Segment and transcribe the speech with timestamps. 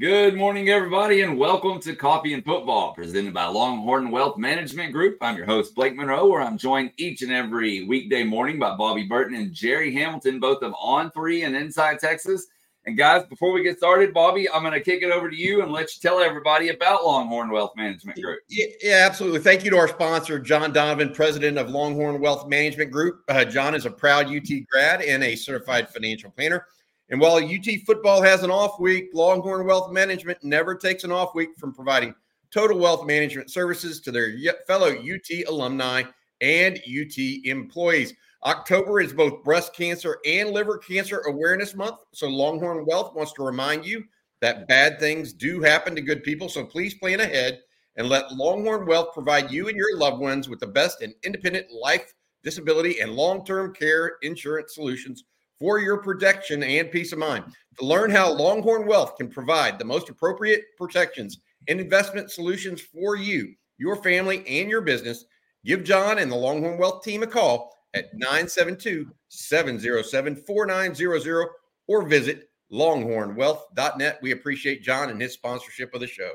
[0.00, 5.18] Good morning, everybody, and welcome to Coffee and Football, presented by Longhorn Wealth Management Group.
[5.20, 9.02] I'm your host, Blake Monroe, where I'm joined each and every weekday morning by Bobby
[9.02, 12.46] Burton and Jerry Hamilton, both of On Three and Inside Texas.
[12.86, 15.62] And guys, before we get started, Bobby, I'm going to kick it over to you
[15.62, 18.40] and let you tell everybody about Longhorn Wealth Management Group.
[18.48, 19.40] Yeah, absolutely.
[19.40, 23.20] Thank you to our sponsor, John Donovan, president of Longhorn Wealth Management Group.
[23.28, 26.64] Uh, John is a proud UT grad and a certified financial planner.
[27.10, 31.34] And while UT football has an off week, Longhorn Wealth Management never takes an off
[31.34, 32.14] week from providing
[32.52, 34.32] total wealth management services to their
[34.66, 36.04] fellow UT alumni
[36.40, 38.14] and UT employees.
[38.44, 41.96] October is both breast cancer and liver cancer awareness month.
[42.12, 44.04] So, Longhorn Wealth wants to remind you
[44.40, 46.48] that bad things do happen to good people.
[46.48, 47.60] So, please plan ahead
[47.96, 51.66] and let Longhorn Wealth provide you and your loved ones with the best and independent
[51.72, 55.24] life, disability, and long term care insurance solutions
[55.60, 57.44] for your protection and peace of mind.
[57.78, 63.14] To learn how Longhorn Wealth can provide the most appropriate protections and investment solutions for
[63.14, 65.26] you, your family, and your business,
[65.64, 71.48] give John and the Longhorn Wealth team a call at 972 707 4900
[71.86, 74.18] or visit longhornwealth.net.
[74.22, 76.32] We appreciate John and his sponsorship of the show.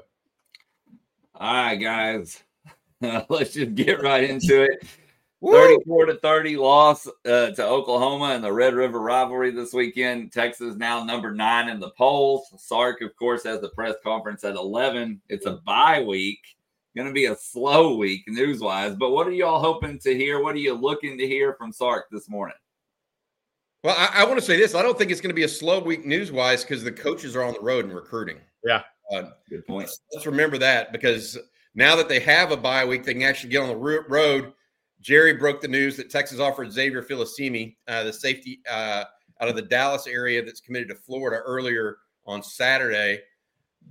[1.34, 2.44] All right, guys,
[3.30, 4.86] let's just get right into it.
[5.52, 10.32] 34 to 30 loss uh, to Oklahoma in the Red River rivalry this weekend.
[10.32, 12.52] Texas now number nine in the polls.
[12.58, 15.22] Sark, of course, has the press conference at 11.
[15.30, 16.40] It's a bye week.
[16.96, 18.96] Going to be a slow week news wise.
[18.96, 20.42] But what are y'all hoping to hear?
[20.42, 22.56] What are you looking to hear from Sark this morning?
[23.84, 24.74] Well, I, I want to say this.
[24.74, 27.36] I don't think it's going to be a slow week news wise because the coaches
[27.36, 28.38] are on the road and recruiting.
[28.64, 28.82] Yeah.
[29.14, 29.88] Uh, Good point.
[29.88, 31.38] Let's, let's remember that because
[31.76, 34.54] now that they have a bye week, they can actually get on the road
[35.06, 39.04] Jerry broke the news that Texas offered Xavier Filsaime, uh, the safety uh,
[39.40, 43.22] out of the Dallas area that's committed to Florida earlier on Saturday.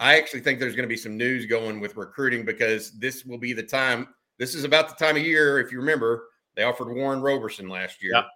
[0.01, 3.39] I actually think there's going to be some news going with recruiting because this will
[3.39, 4.09] be the time.
[4.41, 6.25] This is about the time of year, if you remember,
[6.57, 8.15] they offered Warren Roberson last year.
[8.15, 8.27] Yep.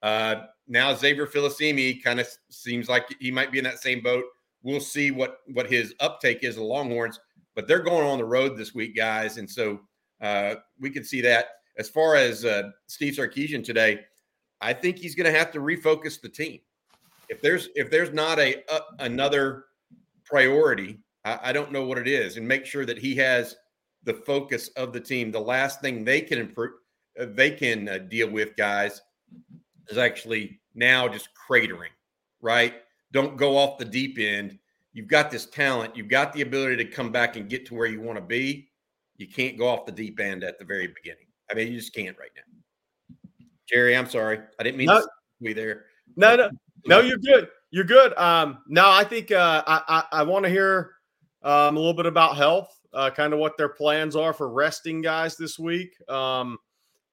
[0.00, 0.34] Uh,
[0.68, 4.22] now Xavier Filsaime kind of seems like he might be in that same boat.
[4.62, 7.18] We'll see what what his uptake is, the Longhorns,
[7.56, 9.80] but they're going on the road this week, guys, and so
[10.20, 11.46] uh, we can see that
[11.78, 14.00] as far as uh, Steve Sarkisian today,
[14.60, 16.60] I think he's going to have to refocus the team.
[17.28, 19.66] If there's if there's not a, a another
[20.24, 23.56] priority, I, I, don't know what it is, and make sure that he has
[24.04, 25.30] the focus of the team.
[25.30, 26.72] The last thing they can improve,
[27.18, 29.00] uh, they can uh, deal with, guys,
[29.88, 31.94] is actually now just cratering.
[32.42, 32.74] Right?
[33.12, 34.58] Don't go off the deep end.
[34.92, 35.96] You've got this talent.
[35.96, 38.70] You've got the ability to come back and get to where you want to be.
[39.16, 41.26] You can't go off the deep end at the very beginning.
[41.50, 43.28] I mean, you just can't right now.
[43.68, 44.40] Jerry, I'm sorry.
[44.58, 45.08] I didn't mean no, to
[45.40, 45.86] be there.
[46.16, 46.50] No, no,
[46.86, 47.48] no, you're good.
[47.70, 48.16] You're good.
[48.18, 50.92] Um, no, I think uh, I, I, I want to hear
[51.42, 55.02] um, a little bit about health, uh, kind of what their plans are for resting
[55.02, 55.94] guys this week.
[56.08, 56.58] Um,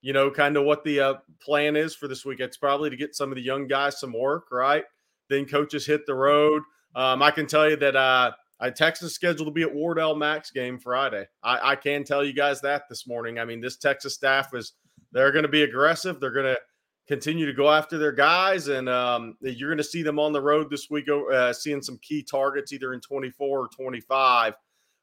[0.01, 2.39] you know, kind of what the uh, plan is for this week.
[2.39, 4.83] It's probably to get some of the young guys some work, right?
[5.29, 6.63] Then coaches hit the road.
[6.95, 10.51] Um, I can tell you that uh, I Texas scheduled to be at Wardell Max
[10.51, 11.27] game Friday.
[11.43, 13.39] I, I can tell you guys that this morning.
[13.39, 14.73] I mean, this Texas staff is
[15.11, 16.19] they're going to be aggressive.
[16.19, 16.59] They're going to
[17.07, 20.41] continue to go after their guys, and um, you're going to see them on the
[20.41, 24.53] road this week, uh, seeing some key targets either in 24 or 25.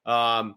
[0.06, 0.56] Um,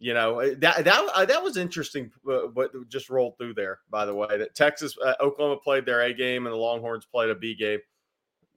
[0.00, 2.10] you know eh, that that uh, that was interesting.
[2.28, 6.02] Uh, what just rolled through there, by the way, that Texas, uh, Oklahoma played their
[6.02, 7.80] A game and the Longhorns played a B game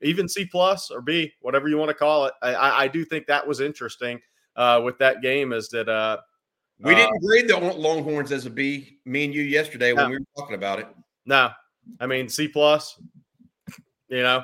[0.02, 2.34] even C plus or B, whatever you want to call it.
[2.42, 4.20] I, I do think that was interesting
[4.56, 6.18] uh, with that game is that uh,
[6.80, 9.00] we didn't uh, grade the Longhorns as a B.
[9.06, 10.88] Me and you yesterday when no, we were talking about it.
[11.26, 11.52] No,
[12.00, 13.00] I mean C plus.
[14.10, 14.44] You know,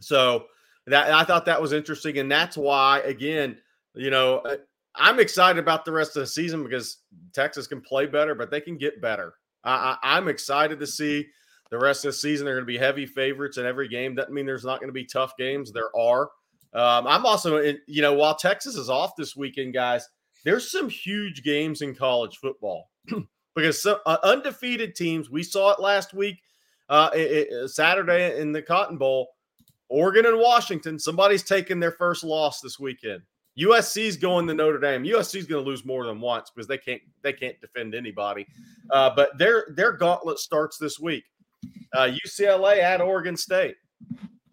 [0.00, 0.46] so
[0.86, 3.58] that I thought that was interesting, and that's why again,
[3.94, 4.56] you know, uh,
[4.96, 6.98] I'm excited about the rest of the season because
[7.32, 9.34] Texas can play better, but they can get better.
[9.62, 11.26] I, I, I'm excited to see
[11.70, 14.14] the rest of the season, they're going to be heavy favorites in every game.
[14.14, 15.72] Doesn't mean there's not going to be tough games.
[15.72, 16.30] There are.
[16.72, 20.08] Um, I'm also, in, you know, while Texas is off this weekend, guys,
[20.44, 22.90] there's some huge games in college football
[23.54, 26.40] because some, uh, undefeated teams, we saw it last week,
[26.88, 29.28] uh, it, it, Saturday in the Cotton Bowl,
[29.88, 30.98] Oregon and Washington.
[30.98, 33.22] Somebody's taking their first loss this weekend.
[33.58, 35.04] USC's going to Notre Dame.
[35.04, 38.46] USC's going to lose more than once because they can't they can't defend anybody.
[38.90, 41.24] Uh, but their their gauntlet starts this week.
[41.94, 43.76] Uh, UCLA at Oregon State.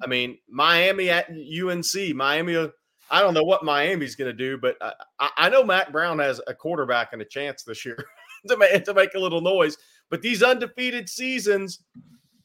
[0.02, 2.16] I mean, Miami at UNC.
[2.16, 2.70] Miami,
[3.10, 4.76] I don't know what Miami's going to do, but
[5.20, 8.04] I, I, know Mack Brown has a quarterback and a chance this year
[8.48, 9.78] to, make, to make a little noise.
[10.10, 11.84] But these undefeated seasons,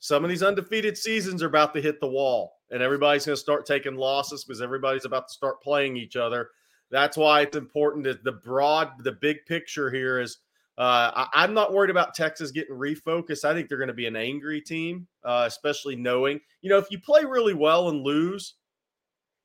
[0.01, 3.41] some of these undefeated seasons are about to hit the wall, and everybody's going to
[3.41, 6.51] start taking losses because everybody's about to start playing each other.
[6.91, 10.39] That's why it's important that the broad, the big picture here is
[10.79, 13.45] uh, I, am not worried about Texas getting refocused.
[13.45, 16.91] I think they're going to be an angry team, uh, especially knowing, you know, if
[16.91, 18.55] you play really well and lose,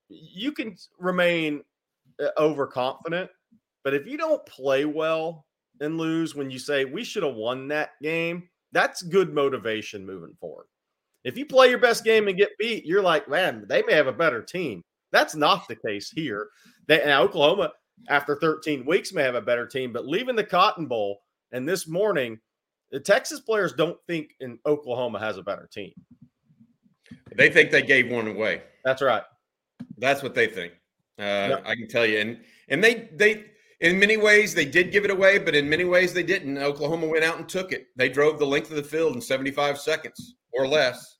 [0.10, 1.64] you can remain
[2.22, 3.30] uh, overconfident.
[3.84, 5.46] But if you don't play well
[5.82, 10.36] and lose when you say we should have won that game, that's good motivation moving
[10.40, 10.68] forward.
[11.26, 14.08] If you play your best game and get beat, you're like, man, they may have
[14.08, 14.82] a better team.
[15.12, 16.48] That's not the case here.
[16.88, 17.74] They, Oklahoma,
[18.10, 21.20] after 13 weeks, may have a better team, but leaving the Cotton Bowl
[21.52, 22.40] and this morning,
[22.92, 25.92] the Texas players don't think in Oklahoma has a better team.
[27.36, 28.64] They think they gave one away.
[28.84, 29.24] That's right.
[29.98, 30.74] That's what they think.
[31.20, 31.64] Uh, yep.
[31.66, 32.40] I can tell you, and
[32.70, 33.46] and they they
[33.80, 36.58] in many ways they did give it away, but in many ways they didn't.
[36.58, 37.88] Oklahoma went out and took it.
[37.96, 41.18] They drove the length of the field in 75 seconds or less,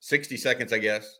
[0.00, 1.18] 60 seconds, I guess.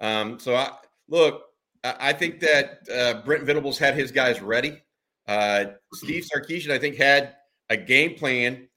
[0.00, 0.72] Um, so I
[1.08, 1.42] look.
[1.84, 4.82] I think that uh, Brent Venables had his guys ready.
[5.28, 7.36] Uh, Steve Sarkisian, I think, had
[7.68, 8.68] a game plan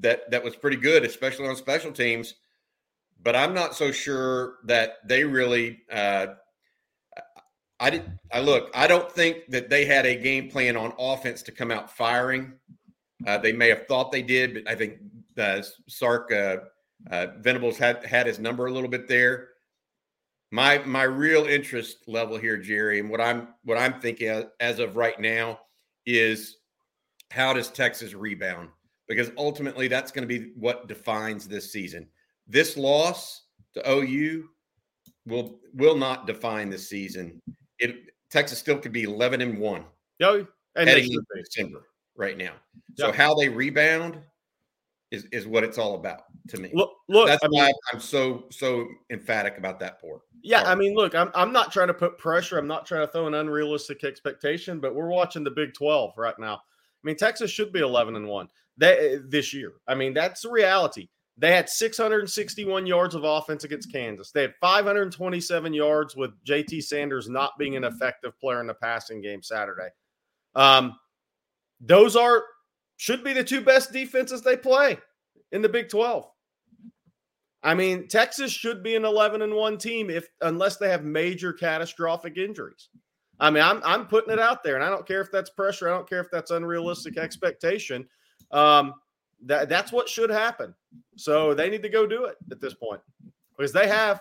[0.00, 2.34] that that was pretty good, especially on special teams.
[3.22, 5.80] But I'm not so sure that they really.
[5.92, 6.28] Uh,
[7.80, 8.18] I did.
[8.32, 8.70] I look.
[8.74, 12.54] I don't think that they had a game plan on offense to come out firing.
[13.26, 14.98] Uh, they may have thought they did, but I think
[15.36, 16.56] uh, Sark uh,
[17.10, 19.48] uh, Venables had had his number a little bit there.
[20.50, 24.78] My my real interest level here, Jerry, and what I'm what I'm thinking as, as
[24.78, 25.60] of right now
[26.06, 26.56] is
[27.30, 28.70] how does Texas rebound?
[29.08, 32.08] Because ultimately, that's going to be what defines this season.
[32.46, 34.48] This loss to OU
[35.26, 37.40] will will not define the season.
[37.78, 39.84] It Texas still could be eleven and one.
[40.18, 40.46] No,
[40.76, 42.52] and heading into December right now.
[42.96, 44.18] So how they rebound
[45.10, 46.70] is is what it's all about to me.
[46.72, 50.20] Look, look that's I why mean, I'm so so emphatic about that part.
[50.42, 50.68] Yeah, part.
[50.68, 52.58] I mean, look, I'm I'm not trying to put pressure.
[52.58, 56.38] I'm not trying to throw an unrealistic expectation, but we're watching the Big Twelve right
[56.38, 56.54] now.
[56.54, 59.74] I mean, Texas should be 11 and 1 they, this year.
[59.86, 61.08] I mean, that's the reality.
[61.36, 64.32] They had 661 yards of offense against Kansas.
[64.32, 69.20] They had 527 yards with JT Sanders not being an effective player in the passing
[69.20, 69.88] game Saturday.
[70.56, 70.98] Um,
[71.80, 72.42] those are
[72.98, 74.98] should be the two best defenses they play
[75.52, 76.28] in the Big 12.
[77.62, 81.52] I mean, Texas should be an 11 and 1 team if unless they have major
[81.52, 82.90] catastrophic injuries.
[83.40, 85.88] I mean, I'm I'm putting it out there, and I don't care if that's pressure.
[85.88, 88.08] I don't care if that's unrealistic expectation.
[88.50, 88.94] Um,
[89.44, 90.74] that that's what should happen.
[91.16, 93.00] So they need to go do it at this point
[93.56, 94.20] because they have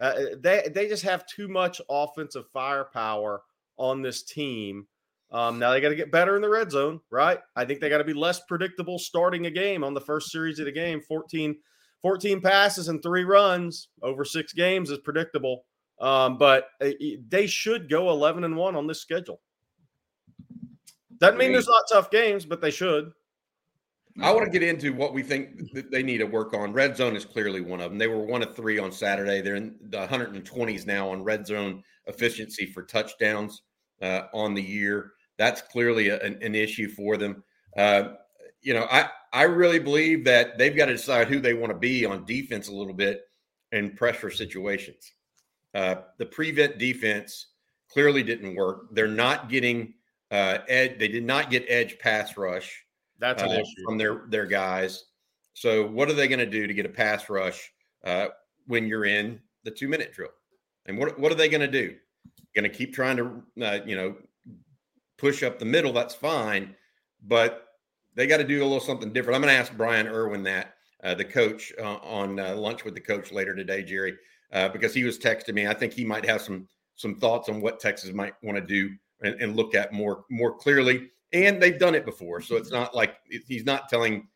[0.00, 3.42] uh, they they just have too much offensive firepower
[3.78, 4.86] on this team.
[5.30, 7.38] Um, now they got to get better in the red zone, right?
[7.54, 10.58] I think they got to be less predictable starting a game on the first series
[10.58, 11.02] of the game.
[11.02, 11.56] 14,
[12.00, 15.64] 14 passes and three runs over six games is predictable.
[16.00, 16.90] Um, but uh,
[17.28, 19.40] they should go 11 and 1 on this schedule.
[21.18, 23.10] Doesn't mean there's not tough games, but they should.
[24.20, 26.72] I want to get into what we think that they need to work on.
[26.72, 27.98] Red zone is clearly one of them.
[27.98, 29.40] They were one of three on Saturday.
[29.40, 33.62] They're in the 120s now on red zone efficiency for touchdowns
[34.02, 35.12] uh, on the year.
[35.38, 37.44] That's clearly a, an, an, issue for them.
[37.76, 38.14] Uh,
[38.60, 41.78] you know, I I really believe that they've got to decide who they want to
[41.78, 43.22] be on defense a little bit
[43.72, 45.12] in pressure situations.
[45.74, 47.46] Uh, the prevent defense
[47.90, 48.88] clearly didn't work.
[48.92, 49.94] They're not getting
[50.30, 50.96] uh, ed.
[50.98, 52.84] They did not get edge pass rush.
[53.18, 55.04] That's an uh, issue from their their guys.
[55.54, 57.72] So what are they going to do to get a pass rush
[58.04, 58.28] uh,
[58.66, 60.30] when you're in the two minute drill?
[60.86, 61.96] And what what are they going to do?
[62.54, 64.16] Going to keep trying to uh, you know
[65.18, 65.92] push up the middle?
[65.92, 66.74] That's fine,
[67.22, 67.66] but
[68.14, 69.36] they got to do a little something different.
[69.36, 72.94] I'm going to ask Brian Irwin that uh, the coach uh, on uh, lunch with
[72.94, 74.16] the coach later today, Jerry
[74.52, 75.66] uh, because he was texting me.
[75.66, 78.92] I think he might have some some thoughts on what Texas might want to do
[79.22, 81.10] and, and, look at more more clearly.
[81.32, 84.26] And they've done it before, so it's not like he's not telling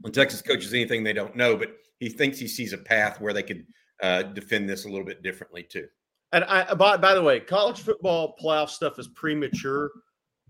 [0.00, 3.32] when Texas coaches anything they don't know, but he thinks he sees a path where
[3.32, 3.66] they could
[4.02, 5.88] uh, defend this a little bit differently too.
[6.32, 9.90] And I, by, by the way, college football playoff stuff is premature,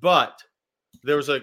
[0.00, 0.42] but
[1.04, 1.40] there was a,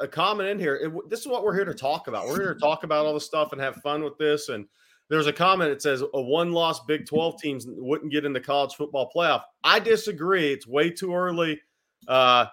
[0.00, 0.74] a, a comment in here.
[0.76, 2.26] It, this is what we're here to talk about.
[2.26, 4.66] We're here to talk about all the stuff and have fun with this and
[5.08, 8.40] there's a comment that says a one loss Big 12 teams wouldn't get in the
[8.40, 9.42] college football playoff.
[9.64, 10.52] I disagree.
[10.52, 11.60] It's way too early
[12.06, 12.46] uh,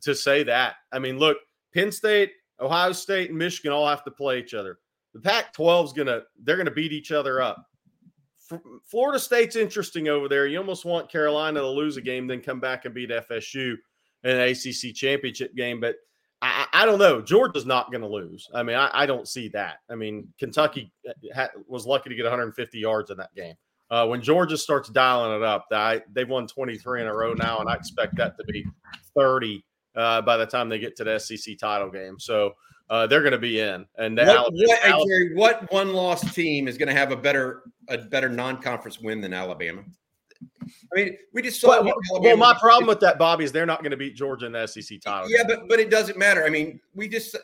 [0.00, 0.74] to say that.
[0.92, 1.38] I mean, look,
[1.72, 4.78] Penn State, Ohio State, and Michigan all have to play each other.
[5.12, 7.64] The Pac 12 is going to, they're going to beat each other up.
[8.84, 10.46] Florida State's interesting over there.
[10.46, 13.74] You almost want Carolina to lose a game, then come back and beat FSU
[14.24, 15.80] in an ACC championship game.
[15.80, 15.96] But
[16.42, 17.22] I, I don't know.
[17.22, 18.48] Georgia's not going to lose.
[18.54, 19.76] I mean, I, I, don't see that.
[19.90, 23.54] I mean, Kentucky uh, ha- was lucky to get 150 yards in that game.
[23.90, 27.58] Uh, when Georgia starts dialing it up, I, they've won 23 in a row now,
[27.60, 28.66] and I expect that to be
[29.16, 29.64] 30
[29.96, 32.18] uh, by the time they get to the SEC title game.
[32.18, 32.54] So
[32.90, 33.86] uh, they're going to be in.
[33.96, 37.62] And what, Alabama, what, Jerry, what one loss team is going to have a better
[37.88, 39.82] a better non conference win than Alabama?
[40.62, 41.82] I mean, we just saw.
[41.82, 44.52] Well, well my problem with that, Bobby, is they're not going to beat Georgia in
[44.52, 45.30] the SEC title.
[45.30, 46.44] Yeah, but but it doesn't matter.
[46.44, 47.36] I mean, we just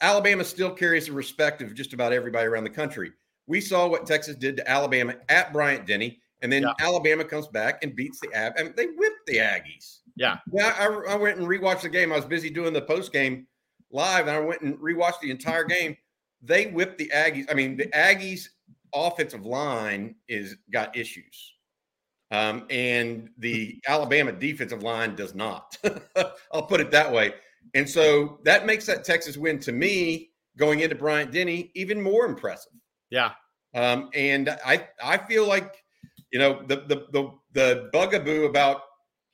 [0.00, 3.12] Alabama still carries the respect of just about everybody around the country.
[3.46, 6.72] We saw what Texas did to Alabama at Bryant Denny, and then yeah.
[6.80, 8.54] Alabama comes back and beats the Ab.
[8.58, 10.00] I mean, they whipped the Aggies.
[10.16, 10.38] Yeah.
[10.52, 10.74] Yeah.
[10.78, 12.12] I, I went and rewatched the game.
[12.12, 13.46] I was busy doing the post game
[13.96, 15.96] live, and I went and rewatched the entire game.
[16.42, 17.46] They whipped the Aggies.
[17.50, 18.48] I mean, the Aggies
[18.94, 21.54] offensive line is got issues.
[22.30, 25.76] Um, and the Alabama defensive line does not.
[26.52, 27.34] I'll put it that way.
[27.74, 32.26] And so that makes that Texas win to me going into Bryant Denny even more
[32.26, 32.72] impressive.
[33.10, 33.32] Yeah.
[33.74, 35.74] Um, and I I feel like
[36.32, 38.82] you know the the the, the bugaboo about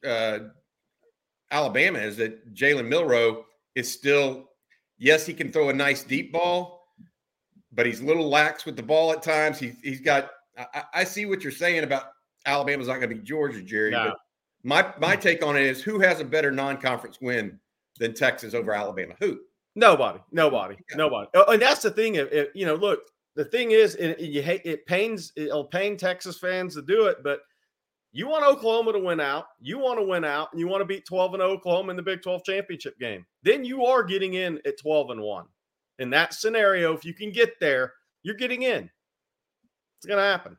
[0.06, 0.38] uh,
[1.50, 4.48] Alabama is that Jalen Milroe is still
[5.02, 6.86] yes he can throw a nice deep ball,
[7.72, 9.58] but he's a little lax with the ball at times.
[9.58, 12.04] He's he's got I, I see what you're saying about
[12.46, 13.90] Alabama's not going to be Georgia, Jerry.
[13.90, 14.14] No.
[14.62, 17.58] my my take on it is who has a better non-conference win
[17.98, 19.14] than Texas over Alabama?
[19.20, 19.40] Who?
[19.74, 20.20] Nobody.
[20.30, 20.76] Nobody.
[20.90, 20.96] Yeah.
[20.96, 21.30] Nobody.
[21.34, 22.16] Oh, and that's the thing.
[22.16, 23.00] If, you know, look,
[23.34, 27.18] the thing is, it, you hate it pains it'll pain Texas fans to do it,
[27.24, 27.40] but
[28.12, 29.46] you want Oklahoma to win out.
[29.60, 32.02] You want to win out, and you want to beat 12 and Oklahoma in the
[32.02, 33.24] Big 12 championship game.
[33.42, 35.46] Then you are getting in at 12 and 1.
[35.98, 38.90] In that scenario, if you can get there, you're getting in.
[39.98, 40.58] It's going to happen.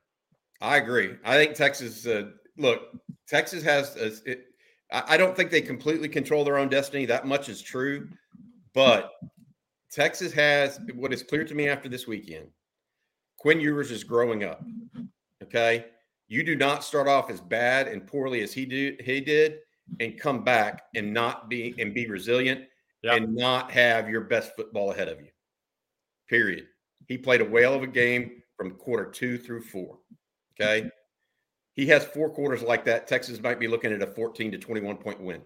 [0.61, 1.15] I agree.
[1.23, 2.07] I think Texas.
[2.07, 2.81] Uh, look,
[3.27, 3.95] Texas has.
[3.97, 4.45] A, it,
[4.91, 7.05] I don't think they completely control their own destiny.
[7.05, 8.07] That much is true,
[8.73, 9.11] but
[9.91, 12.47] Texas has what is clear to me after this weekend.
[13.39, 14.63] Quinn Ewers is growing up.
[15.43, 15.85] Okay,
[16.33, 18.99] you do not start off as bad and poorly as he did.
[19.01, 19.59] He did,
[19.99, 22.61] and come back and not be and be resilient
[23.03, 23.17] yep.
[23.17, 25.27] and not have your best football ahead of you.
[26.27, 26.65] Period.
[27.07, 29.99] He played a whale of a game from quarter two through four.
[30.59, 30.89] Okay.
[31.73, 33.07] He has four quarters like that.
[33.07, 35.41] Texas might be looking at a 14 to 21 point win.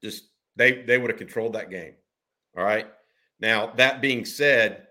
[0.00, 1.94] Just they they would have controlled that game.
[2.56, 2.86] All right.
[3.40, 4.86] Now, that being said,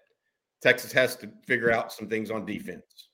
[0.61, 3.07] Texas has to figure out some things on defense.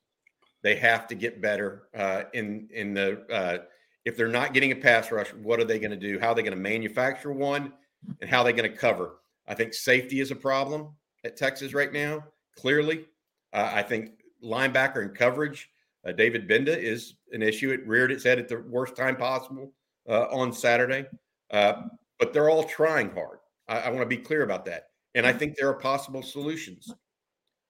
[0.64, 3.58] They have to get better uh, in in the uh,
[4.06, 6.18] if they're not getting a pass rush, what are they going to do?
[6.18, 7.74] How are they going to manufacture one,
[8.22, 9.16] and how are they going to cover?
[9.46, 10.88] I think safety is a problem
[11.22, 12.24] at Texas right now.
[12.56, 13.04] Clearly,
[13.52, 15.68] uh, I think linebacker and coverage
[16.06, 17.70] uh, David Gbenda is an issue.
[17.70, 19.70] It reared its head at the worst time possible
[20.08, 21.04] uh, on Saturday,
[21.50, 21.74] uh,
[22.18, 23.38] but they're all trying hard.
[23.68, 26.90] I, I want to be clear about that, and I think there are possible solutions.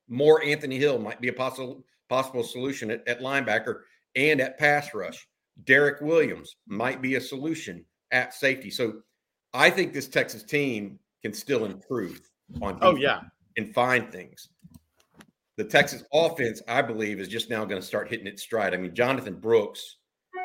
[0.09, 3.81] More Anthony Hill might be a possible possible solution at, at linebacker
[4.17, 5.27] and at pass rush.
[5.65, 8.71] Derek Williams might be a solution at safety.
[8.71, 9.01] So
[9.53, 12.21] I think this Texas team can still improve
[12.61, 12.79] on.
[12.83, 13.21] Oh yeah,
[13.57, 14.49] and find things
[15.57, 18.75] the Texas offense, I believe, is just now going to start hitting its stride.
[18.75, 19.99] I mean, Jonathan Brooks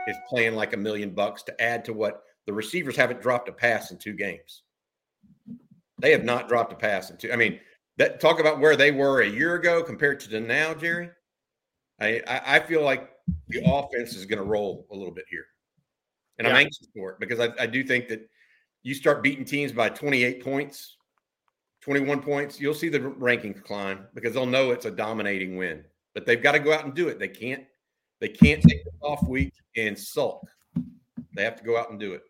[0.08, 3.51] is playing like a million bucks to add to what the receivers haven't dropped a
[3.51, 4.63] pass in two games.
[6.00, 7.32] They have not dropped a pass in two.
[7.32, 7.60] I mean,
[7.98, 11.10] that talk about where they were a year ago compared to now, Jerry.
[12.01, 13.10] I I feel like
[13.48, 15.46] the offense is going to roll a little bit here,
[16.38, 16.53] and yeah.
[16.53, 18.27] I'm anxious for it because I, I do think that
[18.84, 20.96] you start beating teams by 28 points
[21.82, 25.84] 21 points, you'll see the rankings climb because they'll know it's a dominating win.
[26.13, 27.20] But they've got to go out and do it.
[27.20, 27.65] They can't
[28.20, 30.46] they can't take the off week and sulk.
[31.34, 32.24] They have to go out and do it.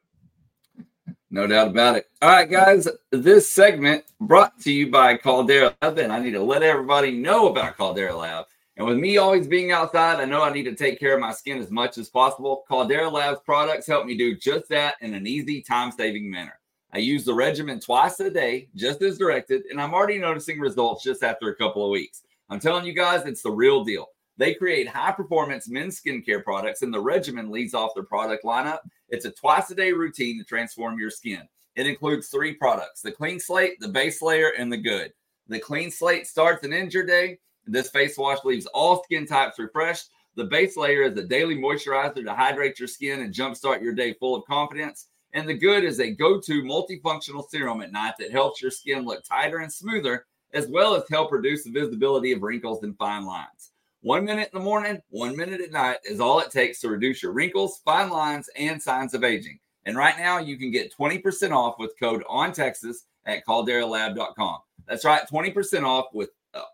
[1.31, 2.05] No doubt about it.
[2.21, 2.87] All right, guys.
[3.11, 7.47] This segment brought to you by Caldera Lab, and I need to let everybody know
[7.47, 8.45] about Caldera Lab.
[8.79, 11.33] And with me always being outside, I know I need to take care of my
[11.33, 12.63] skin as much as possible.
[12.65, 16.57] Caldera Lab's products help me do just that in an easy, time saving manner.
[16.93, 21.03] I use the regimen twice a day, just as directed, and I'm already noticing results
[21.03, 22.21] just after a couple of weeks.
[22.49, 24.07] I'm telling you guys, it's the real deal.
[24.37, 28.79] They create high performance men's skincare products, and the regimen leads off their product lineup.
[29.09, 31.41] It's a twice a day routine to transform your skin.
[31.75, 35.11] It includes three products the clean slate, the base layer, and the good.
[35.49, 37.39] The clean slate starts and ends your day.
[37.71, 40.09] This face wash leaves all skin types refreshed.
[40.35, 44.13] The base layer is a daily moisturizer to hydrate your skin and jumpstart your day
[44.13, 45.07] full of confidence.
[45.33, 49.05] And the good is a go to multifunctional serum at night that helps your skin
[49.05, 53.25] look tighter and smoother, as well as help reduce the visibility of wrinkles and fine
[53.25, 53.71] lines.
[54.01, 57.21] One minute in the morning, one minute at night is all it takes to reduce
[57.21, 59.59] your wrinkles, fine lines, and signs of aging.
[59.85, 64.59] And right now, you can get 20% off with code on Texas at calderalab.com.
[64.87, 66.29] That's right, 20% off with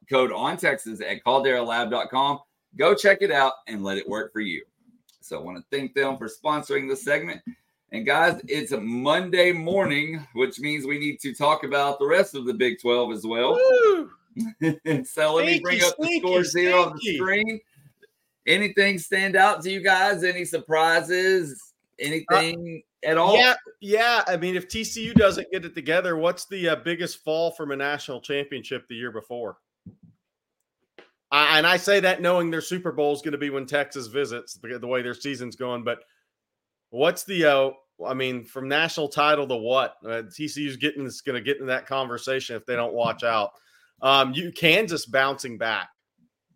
[0.09, 2.39] code on Texas at calderalab.com.
[2.77, 4.63] Go check it out and let it work for you.
[5.21, 7.41] So I want to thank them for sponsoring this segment.
[7.91, 12.45] And guys, it's Monday morning, which means we need to talk about the rest of
[12.45, 13.55] the Big 12 as well.
[15.05, 17.59] so let me bring up the scores here on the screen.
[18.45, 20.23] Anything stand out to you guys?
[20.23, 21.73] Any surprises?
[21.99, 23.37] Anything uh, at all?
[23.37, 24.23] Yeah, yeah.
[24.27, 27.75] I mean, if TCU doesn't get it together, what's the uh, biggest fall from a
[27.75, 29.57] national championship the year before?
[31.31, 34.07] I, and I say that knowing their Super Bowl is going to be when Texas
[34.07, 35.83] visits the, way their season's going.
[35.83, 35.99] But
[36.89, 37.71] what's the uh,
[38.05, 39.95] I mean, from national title to what?
[40.03, 43.51] Uh, TCU's getting is going to get in that conversation if they don't watch out.
[44.01, 45.89] Um, you Kansas bouncing back.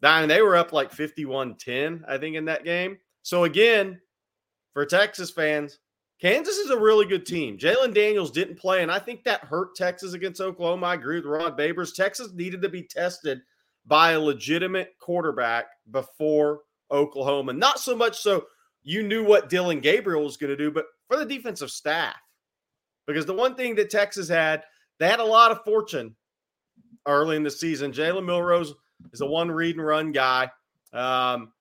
[0.03, 2.97] I mean, they were up like 51-10, I think, in that game.
[3.21, 3.99] So again,
[4.73, 5.79] for Texas fans,
[6.21, 7.57] Kansas is a really good team.
[7.57, 10.87] Jalon Daniels didn't play, and I think that hurt Texas against Oklahoma.
[10.87, 11.95] I agree with Rod Babers.
[11.95, 13.41] Texas needed to be tested
[13.89, 17.53] by a legitimate quarterback before Oklahoma.
[17.53, 18.45] Not so much so
[18.83, 22.15] you knew what Dillon Gabriel was going to do, but for the defensive staff.
[23.07, 24.63] Because the one thing that Texas had,
[24.99, 26.15] they had a lot of fortune
[27.07, 27.91] early in the season.
[27.91, 28.75] Jalen Milroe's
[29.11, 30.51] is a one read and run guy.
[30.93, 31.51] Um,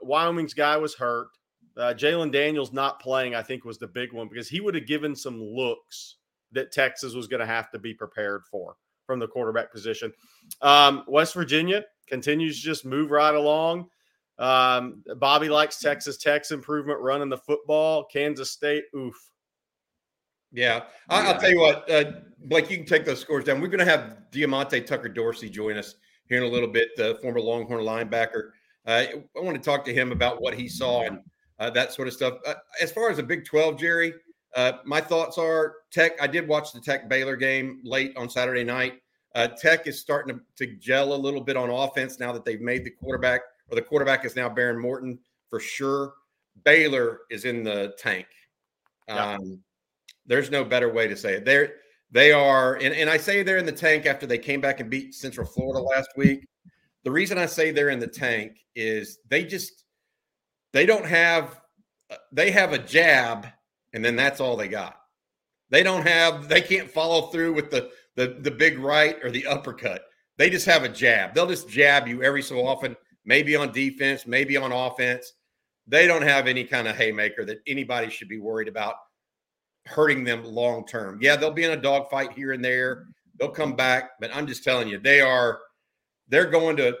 [0.00, 1.28] Wyoming's guy was hurt.
[1.76, 4.86] Uh, Jalon Daniels not playing, I think, was the big one because he would have
[4.86, 6.16] given some looks
[6.52, 8.76] that Texas was going to have to be prepared for
[9.06, 10.12] from the quarterback position.
[10.62, 13.88] Um, West Virginia continues to just move right along.
[14.38, 18.04] Um, Bobby likes Texas Tech's improvement running the football.
[18.04, 19.14] Kansas State, oof.
[20.52, 22.12] Yeah, I, will tell you what, uh,
[22.44, 23.60] Blake, you can take those scores down.
[23.60, 25.96] We're going to have Diamante Tucker Dorsey join us
[26.26, 28.50] here in a little bit, the former Longhorn linebacker.
[28.86, 29.04] Uh,
[29.36, 31.18] I want to talk to him about what he saw and
[31.58, 32.34] uh, that sort of stuff.
[32.46, 34.14] Uh, as far as the Big 12, Jerry,
[34.56, 36.12] uh, my thoughts are Tech.
[36.20, 39.00] I did watch the Tech Baylor game late on Saturday night.
[39.34, 42.60] Uh, Tech is starting to, to gel a little bit on offense now that they've
[42.60, 45.18] made the quarterback– or the quarterback is now Behren Morton
[45.50, 46.14] for sure.
[46.64, 48.26] Baylor is in the tank.
[49.08, 49.32] Yeah.
[49.32, 49.60] Um,
[50.26, 51.44] there's no better way to say it.
[51.44, 51.74] They're
[52.10, 54.88] they are, and, and I say they're in the tank after they came back and
[54.88, 56.46] beat Central Florida last week.
[57.02, 59.84] The reason I say they're in the tank is they just
[60.72, 61.60] they don't have
[62.10, 63.48] uh, they have a jab,
[63.94, 64.96] and then that's all they got.
[65.70, 69.46] They don't have they can't follow through with the the the big right or the
[69.46, 70.02] uppercut.
[70.36, 71.32] They just have a jab.
[71.34, 75.32] They'll just jab you every so often maybe on defense, maybe on offense.
[75.86, 78.96] They don't have any kind of haymaker that anybody should be worried about
[79.86, 81.18] hurting them long term.
[81.20, 83.06] Yeah, they'll be in a dogfight here and there.
[83.38, 85.60] They'll come back, but I'm just telling you, they are
[86.28, 86.96] they're going to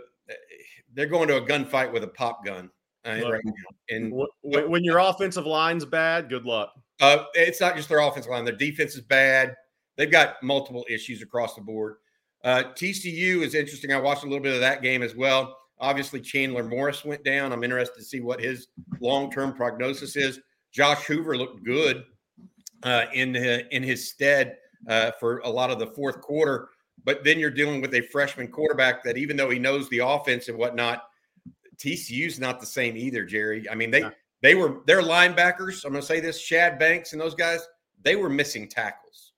[0.92, 2.70] they're going to a gunfight with a pop gun
[3.04, 3.52] uh, right now.
[3.90, 6.72] And when, when, your offensive line's bad, good luck.
[7.00, 9.54] Uh, it's not just their offensive line; their defense is bad.
[9.96, 11.96] They've got multiple issues across the board.
[12.42, 13.92] Uh, TCU is interesting.
[13.92, 15.56] I watched a little bit of that game as well.
[15.78, 17.52] Obviously, Chandler Morris went down.
[17.52, 18.68] I'm interested to see what his
[19.00, 20.40] long term prognosis is.
[20.72, 22.04] Josh Hoover looked good
[22.82, 24.56] uh, in in his stead
[24.88, 26.68] uh, for a lot of the fourth quarter.
[27.04, 30.48] But then you're dealing with a freshman quarterback that, even though he knows the offense
[30.48, 31.02] and whatnot,
[31.76, 33.24] TCU's not the same either.
[33.24, 34.10] Jerry, I mean they yeah.
[34.44, 35.86] They were their linebackers.
[35.86, 37.66] I'm going to say this: Shad Banks and those guys.
[38.02, 39.32] They were missing tackles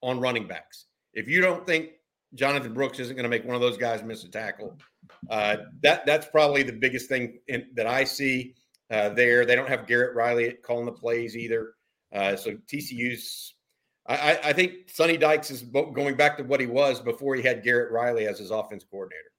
[0.00, 0.86] on running backs.
[1.12, 1.90] If you don't think
[2.34, 4.78] Jonathan Brooks isn't going to make one of those guys miss a tackle,
[5.28, 8.54] uh, that that's probably the biggest thing in, that I see
[8.92, 9.44] uh, there.
[9.44, 11.74] They don't have Garrett Riley calling the plays either.
[12.12, 13.54] Uh, so TCU's,
[14.06, 17.64] I, I, think Sonny Dykes is going back to what he was before he had
[17.64, 19.32] Garrett Riley as his offense coordinator,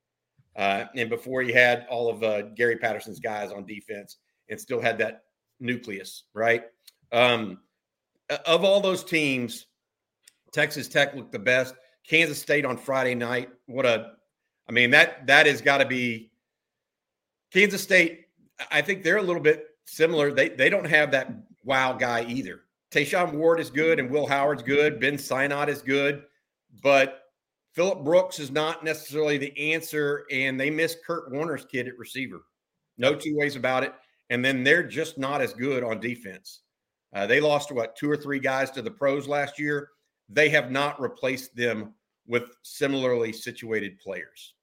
[0.58, 4.18] uh, and before he had all of uh, Gary Patterson's guys on defense,
[4.50, 5.24] and still had that
[5.60, 6.24] nucleus.
[6.34, 6.64] Right.
[7.12, 7.60] Um,
[8.46, 9.68] of all those teams,
[10.52, 11.76] Texas Tech looked the best.
[12.08, 13.50] Kansas State on Friday night.
[13.66, 14.12] What a
[14.68, 16.32] I mean, that that has got to be
[17.52, 18.26] Kansas State.
[18.72, 20.32] I think they're a little bit similar.
[20.32, 21.32] They they don't have that
[21.64, 22.62] wow guy either.
[22.92, 25.00] Treshaun Ward is good and Will Howard's good.
[25.00, 26.24] Ben Sinnott is good,
[26.82, 27.24] but
[27.74, 30.26] Phillip Brooks is not necessarily the answer.
[30.32, 32.44] And they miss Kurt Warner's kid at receiver.
[32.98, 33.94] No two ways about it.
[34.30, 36.62] And then they're just not as good on defense.
[37.14, 39.90] Uh, they lost what two or three guys to the pros last year.
[40.30, 41.94] They have not replaced them
[42.28, 44.56] with similarly situated players.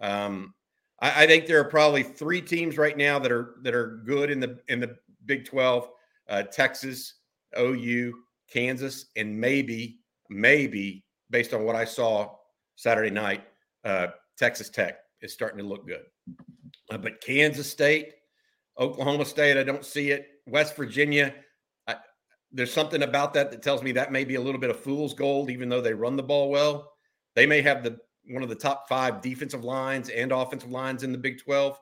[0.00, 0.54] Um,
[1.00, 4.30] I, I, think there are probably three teams right now that are that are good
[4.30, 5.88] in the in the Big Twelve:
[6.28, 7.14] uh, Texas,
[7.58, 8.14] OU,
[8.50, 9.98] Kansas, and maybe
[10.30, 12.36] maybe based on what I saw
[12.76, 13.44] Saturday night,
[13.84, 16.04] uh, Texas Tech is starting to look good.
[16.90, 18.14] Uh, but Kansas State,
[18.78, 20.28] Oklahoma State, I don't see it.
[20.46, 21.34] West Virginia,
[21.86, 21.96] I,
[22.52, 25.14] there's something about that that tells me that may be a little bit of fool's
[25.14, 26.92] gold, even though they run the ball well.
[27.34, 31.12] They may have the one of the top five defensive lines and offensive lines in
[31.12, 31.78] the Big 12.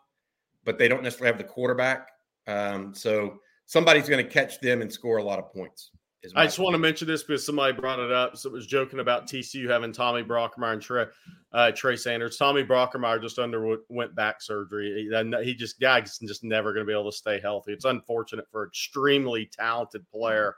[0.64, 2.08] but they don't necessarily have the quarterback.
[2.46, 5.90] Um, so somebody's going to catch them and score a lot of points.
[6.34, 8.36] I just want to mention this because somebody brought it up.
[8.36, 11.06] So it was joking about TCU having Tommy Brockermeyer and Trey,
[11.52, 12.36] uh, Trey Sanders.
[12.36, 15.08] Tommy Brockermeyer just underwent went back surgery.
[15.10, 17.72] He, he just guy's just never going to be able to stay healthy.
[17.72, 20.56] It's unfortunate for an extremely talented player.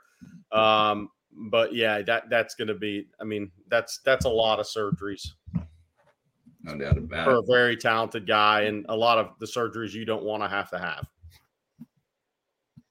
[0.51, 1.09] Um,
[1.49, 3.07] but yeah, that that's going to be.
[3.19, 5.27] I mean, that's that's a lot of surgeries.
[6.63, 7.45] No doubt about for it.
[7.45, 10.49] For a very talented guy, and a lot of the surgeries you don't want to
[10.49, 11.07] have to have.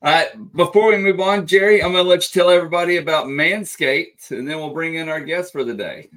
[0.03, 3.27] All right, before we move on, Jerry, I'm going to let you tell everybody about
[3.27, 6.11] Manscaped, and then we'll bring in our guest for the day.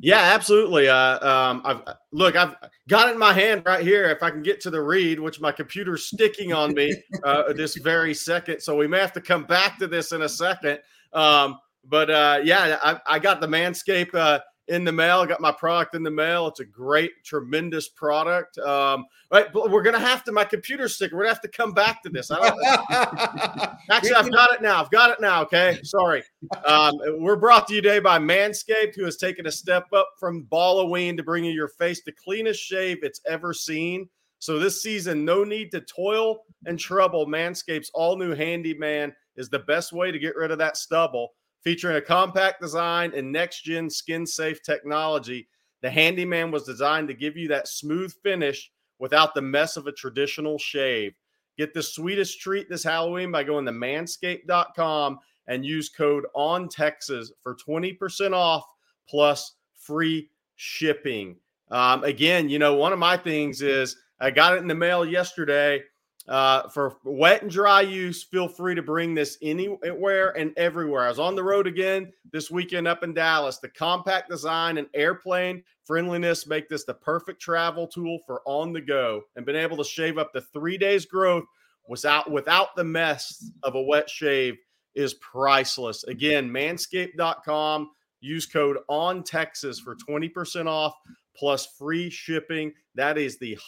[0.00, 0.88] Yeah, absolutely.
[0.88, 1.80] Uh, um, I've
[2.12, 2.54] look, I've
[2.88, 4.10] got it in my hand right here.
[4.10, 7.76] If I can get to the read, which my computer's sticking on me uh, this
[7.76, 10.80] very second, so we may have to come back to this in a second.
[11.14, 15.20] Um, but uh, yeah, I, I, got the Manscaped uh, in the mail.
[15.20, 16.46] I got my product in the mail.
[16.46, 18.56] It's a great, tremendous product.
[18.58, 21.16] Um, right, but we're gonna have to my computer sticker.
[21.16, 22.30] We're gonna have to come back to this.
[22.30, 24.80] I don't, actually, I've got it now.
[24.80, 25.42] I've got it now.
[25.42, 26.22] Okay, sorry.
[26.64, 30.46] Um, we're brought to you today by Manscaped, who has taken a step up from
[30.50, 34.08] Halloween to bring you your face the cleanest shave it's ever seen.
[34.38, 37.26] So this season, no need to toil and trouble.
[37.26, 41.32] Manscaped's all new Handyman is the best way to get rid of that stubble.
[41.64, 45.48] Featuring a compact design and next gen skin safe technology,
[45.80, 49.92] the Handyman was designed to give you that smooth finish without the mess of a
[49.92, 51.14] traditional shave.
[51.56, 57.32] Get the sweetest treat this Halloween by going to manscaped.com and use code on Texas
[57.42, 58.64] for 20% off
[59.08, 61.36] plus free shipping.
[61.70, 65.04] Um, again, you know, one of my things is I got it in the mail
[65.04, 65.82] yesterday
[66.28, 71.04] uh, for wet and dry use, feel free to bring this anywhere and everywhere.
[71.04, 73.58] I was on the road again this weekend up in Dallas.
[73.58, 78.80] The compact design and airplane friendliness make this the perfect travel tool for on the
[78.80, 79.22] go.
[79.36, 81.44] And being able to shave up to three days growth
[81.88, 84.56] without without the mess of a wet shave
[84.94, 86.04] is priceless.
[86.04, 87.90] Again, manscaped.com.
[88.20, 90.94] Use code on Texas for 20% off
[91.36, 92.72] plus free shipping.
[92.94, 93.58] That is the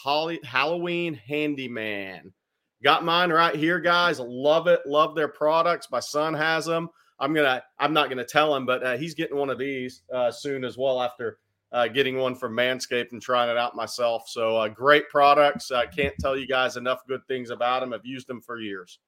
[0.45, 2.33] Halloween Handyman.
[2.83, 4.21] Got mine right here, guys.
[4.21, 4.81] Love it.
[4.87, 5.91] Love their products.
[5.91, 6.89] My son has them.
[7.19, 7.63] I'm gonna.
[7.79, 10.77] I'm not gonna tell him, but uh, he's getting one of these uh, soon as
[10.77, 11.01] well.
[11.01, 11.39] After
[11.73, 14.29] uh, getting one from Manscaped and trying it out myself.
[14.29, 15.71] So uh, great products.
[15.71, 17.93] I can't tell you guys enough good things about them.
[17.93, 18.99] I've used them for years.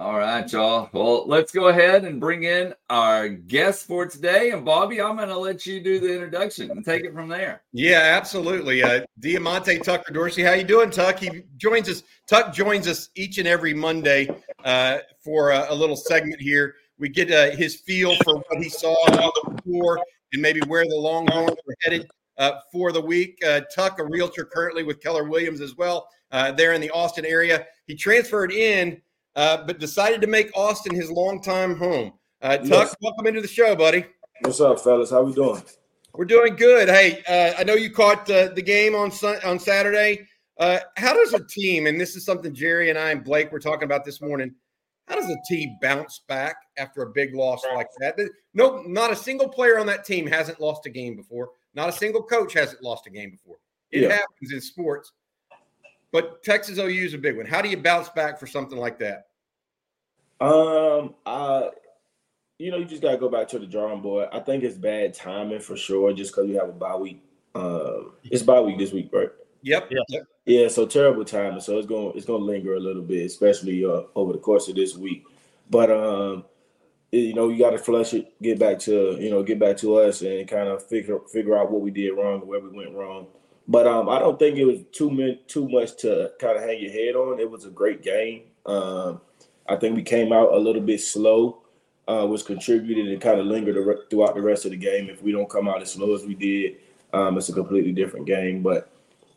[0.00, 0.88] All right, y'all.
[0.92, 4.52] Well, let's go ahead and bring in our guest for today.
[4.52, 7.62] And Bobby, I'm going to let you do the introduction and take it from there.
[7.72, 8.80] Yeah, absolutely.
[8.80, 11.18] Uh, Diamante Tucker Dorsey, how you doing, Tuck?
[11.18, 12.04] He joins us.
[12.28, 14.28] Tuck joins us each and every Monday
[14.62, 16.76] uh, for a, a, little segment here.
[17.00, 18.94] We get uh, his feel for what he saw
[19.50, 20.00] before
[20.32, 22.08] and maybe where the Longhorns are headed
[22.38, 23.36] uh, for the week.
[23.44, 27.26] Uh, Tuck, a realtor currently with Keller Williams as well, uh, there in the Austin
[27.26, 27.66] area.
[27.88, 29.02] He transferred in
[29.38, 32.12] uh, but decided to make Austin his longtime home.
[32.42, 32.96] Uh, Tuck, yes.
[33.00, 34.04] welcome into the show, buddy.
[34.40, 35.10] What's up, fellas?
[35.10, 35.62] How we doing?
[36.12, 36.88] We're doing good.
[36.88, 39.12] Hey, uh, I know you caught uh, the game on
[39.44, 40.26] on Saturday.
[40.58, 43.60] Uh, how does a team, and this is something Jerry and I and Blake were
[43.60, 44.52] talking about this morning,
[45.06, 48.18] how does a team bounce back after a big loss like that?
[48.54, 51.50] No, not a single player on that team hasn't lost a game before.
[51.74, 53.58] Not a single coach hasn't lost a game before.
[53.92, 54.08] It yeah.
[54.14, 55.12] happens in sports.
[56.10, 57.46] But Texas OU is a big one.
[57.46, 59.27] How do you bounce back for something like that?
[60.40, 61.70] Um, I,
[62.58, 64.28] you know, you just gotta go back to the drawing board.
[64.32, 67.22] I think it's bad timing for sure, just because we have a bye week.
[67.54, 69.30] Um, it's bye week this week, right?
[69.62, 69.90] Yep.
[69.90, 70.20] Yeah.
[70.44, 70.68] Yeah.
[70.68, 71.60] So terrible timing.
[71.60, 74.68] So it's going it's going to linger a little bit, especially uh, over the course
[74.68, 75.24] of this week.
[75.70, 76.44] But um,
[77.10, 79.96] you know, you got to flush it, get back to you know, get back to
[79.96, 83.26] us, and kind of figure figure out what we did wrong, where we went wrong.
[83.66, 86.80] But um, I don't think it was too min- too much to kind of hang
[86.80, 87.38] your head on.
[87.38, 88.42] It was a great game.
[88.64, 89.20] Um,
[89.68, 91.62] I think we came out a little bit slow,
[92.06, 93.76] uh, which contributed and kind of lingered
[94.08, 95.10] throughout the rest of the game.
[95.10, 96.76] If we don't come out as slow as we did,
[97.12, 98.62] um, it's a completely different game.
[98.62, 98.90] But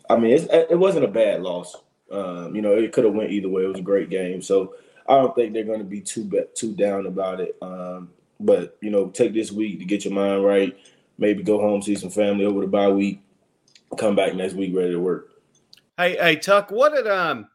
[0.10, 1.76] I mean, it wasn't a bad loss.
[2.12, 3.64] Um, you know, it could have went either way.
[3.64, 4.76] It was a great game, so
[5.08, 7.56] I don't think they're going to be too too down about it.
[7.62, 10.78] Um, but you know, take this week to get your mind right.
[11.18, 13.22] Maybe go home, see some family over the bye week,
[13.98, 15.30] come back next week ready to work.
[15.98, 17.48] Hey, hey, Tuck, what did um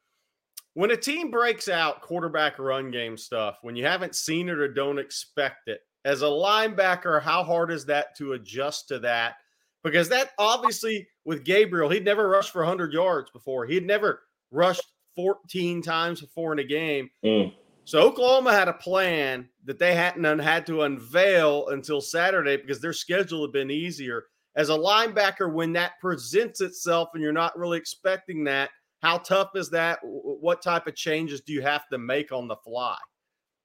[0.77, 4.69] when a team breaks out quarterback run game stuff, when you haven't seen it or
[4.69, 9.37] don't expect it, as a linebacker, how hard is that to adjust to that?
[9.83, 13.65] Because that obviously with Gabriel, he'd never rushed for 100 yards before.
[13.65, 17.09] He'd never rushed 14 times before in a game.
[17.25, 17.55] Mm.
[17.87, 22.93] So Oklahoma had a plan that they hadn't had to unveil until Saturday because their
[22.93, 24.25] schedule had been easier.
[24.57, 28.69] As a linebacker, when that presents itself and you're not really expecting that,
[29.03, 29.99] How tough is that?
[30.03, 32.97] What type of changes do you have to make on the fly?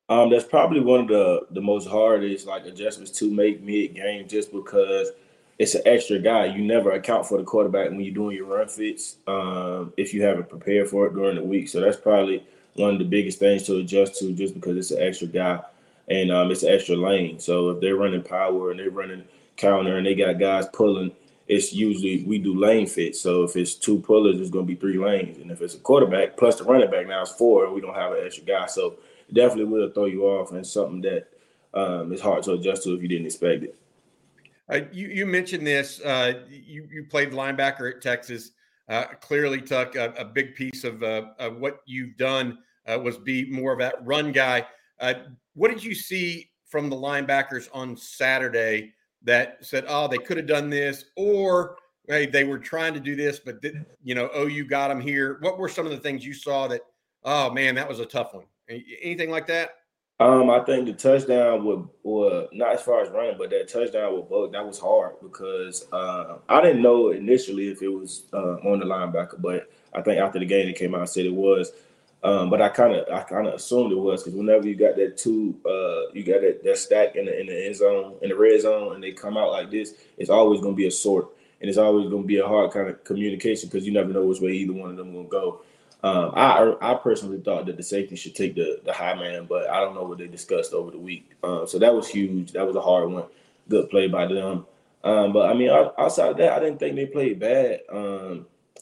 [0.10, 4.28] Um, that's probably one of the the most hardest like adjustments to make mid game,
[4.28, 5.12] just because
[5.58, 6.46] it's an extra guy.
[6.46, 10.24] You never account for the quarterback when you're doing your run fits um, if you
[10.24, 11.70] haven't prepared for it during the week.
[11.70, 15.02] So that's probably one of the biggest things to adjust to, just because it's an
[15.02, 15.62] extra guy
[16.08, 17.40] and um, it's an extra lane.
[17.40, 19.24] So if they're running power and they're running
[19.56, 21.12] counter and they got guys pulling,
[21.52, 23.14] it's usually we do lane fit.
[23.14, 25.80] So if it's two pullers, it's going to be three lanes, and if it's a
[25.80, 28.68] quarterback plus the running back, now it's four, we don't have an extra guy.
[28.68, 28.96] So
[29.34, 31.28] definitely will throw you off, and something that
[31.74, 33.76] um, is hard to adjust to if you didn't expect it.
[34.70, 36.00] Uh, you, you mentioned this.
[36.00, 38.52] Uh, you, you played linebacker at Texas.
[38.88, 43.18] Uh, clearly, Tuck, a, a big piece of, uh, of, what you've done uh, was
[43.18, 44.66] be more of that run guy.
[45.02, 45.16] Uh,
[45.54, 50.48] what did you see from the linebackers on Saturday that said, "Oh, they could have
[50.48, 53.64] done this," or "Hey, they were trying to do this, but
[54.04, 56.68] you know, oh, you got them here." What were some of the things you saw
[56.68, 56.82] that,
[57.24, 58.46] oh man, that was a tough one?
[58.70, 59.72] Anything like that?
[60.22, 64.30] Um, I think the touchdown would not as far as running, but that touchdown with
[64.30, 68.80] Buck that was hard because uh, I didn't know initially if it was uh, on
[68.80, 71.72] the linebacker, but I think after the game it came out and said it was.
[72.24, 74.96] Um, but I kind of I kind of assumed it was because whenever you got
[74.98, 78.30] that two, uh, you got that, that stack in the in the end zone in
[78.30, 80.92] the red zone, and they come out like this, it's always going to be a
[80.92, 81.30] sort,
[81.60, 84.24] and it's always going to be a hard kind of communication because you never know
[84.24, 85.62] which way either one of them going to go.
[86.04, 89.68] Um, I I personally thought that the safety should take the the high man, but
[89.70, 91.32] I don't know what they discussed over the week.
[91.44, 92.52] Um, so that was huge.
[92.52, 93.26] That was a hard one.
[93.68, 94.66] Good play by them.
[95.04, 97.82] Um, but I mean, outside of that, I didn't think they played bad.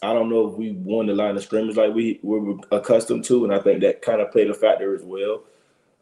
[0.01, 3.43] I don't know if we won the line of scrimmage like we were accustomed to,
[3.43, 5.43] and I think that kind of played a factor as well.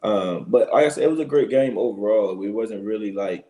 [0.02, 2.40] Um, but like I said, it was a great game overall.
[2.42, 3.46] It wasn't really like,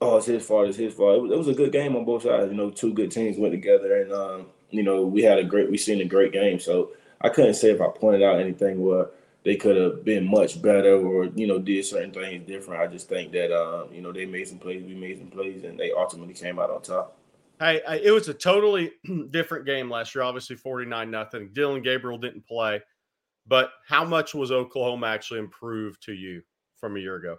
[0.00, 1.16] oh, it's his fault, it's his fault.
[1.16, 2.50] It was, it was a good game on both sides.
[2.50, 5.70] You know, two good teams went together, and um, you know, we had a great,
[5.70, 6.60] we seen a great game.
[6.60, 6.90] So
[7.22, 9.08] I couldn't say if I pointed out anything where
[9.44, 12.82] they could have been much better or you know did certain things different.
[12.82, 15.64] I just think that um, you know they made some plays, we made some plays,
[15.64, 17.16] and they ultimately came out on top.
[17.60, 18.92] Hey, it was a totally
[19.30, 20.22] different game last year.
[20.24, 21.50] Obviously, forty nine nothing.
[21.52, 22.82] Dillon Gabriel didn't play,
[23.46, 26.42] but how much was Oklahoma actually improved to you
[26.76, 27.38] from a year ago?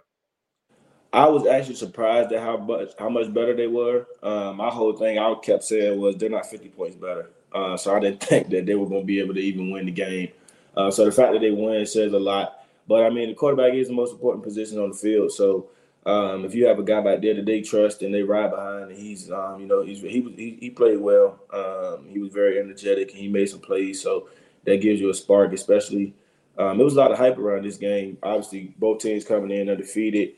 [1.12, 4.06] I was actually surprised at how much how much better they were.
[4.22, 7.30] Um, my whole thing I kept saying was they're not 50 points better.
[7.52, 9.86] Uh, so I didn't think that they were going to be able to even win
[9.86, 10.28] the game.
[10.76, 12.66] Uh, so the fact that they win says a lot.
[12.86, 15.32] But I mean, the quarterback is the most important position on the field.
[15.32, 15.70] So
[16.06, 18.90] um, if you have a guy back there that they trust and they ride behind,
[18.90, 21.40] and he's um, you know he's he he, he played well.
[21.52, 24.00] Um, he was very energetic and he made some plays.
[24.00, 24.28] So
[24.64, 26.14] that gives you a spark, especially.
[26.58, 28.18] Um, there was a lot of hype around this game.
[28.22, 30.34] Obviously, both teams coming in undefeated.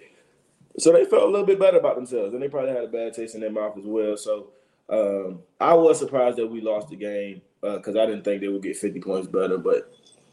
[0.78, 3.12] So they felt a little bit better about themselves, and they probably had a bad
[3.12, 4.16] taste in their mouth as well.
[4.16, 4.48] So
[4.88, 8.48] um, I was surprised that we lost the game because uh, I didn't think they
[8.48, 9.92] would get 50 points better, but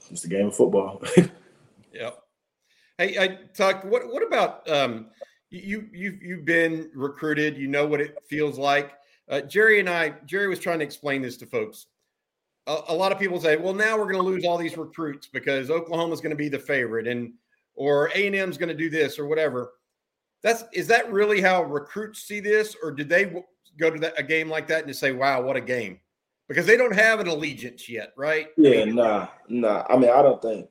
[0.10, 1.04] it's a game of football.
[1.93, 2.25] yep.
[2.98, 3.84] Hey, I talk.
[3.84, 5.08] What what about um,
[5.50, 5.88] you?
[5.92, 7.58] You've you've been recruited.
[7.58, 8.94] You know what it feels like.
[9.30, 10.14] Uh, Jerry and I.
[10.26, 11.88] Jerry was trying to explain this to folks.
[12.68, 15.28] A, a lot of people say, "Well, now we're going to lose all these recruits
[15.28, 17.34] because Oklahoma's going to be the favorite, and
[17.74, 19.74] or A and M's going to do this or whatever."
[20.42, 23.44] That's is that really how recruits see this, or did they
[23.78, 26.00] go to that, a game like that and just say, "Wow, what a game"?
[26.48, 28.50] Because they don't have an allegiance yet, right?
[28.56, 29.84] Yeah, I mean, nah, nah.
[29.90, 30.70] I mean, I don't think.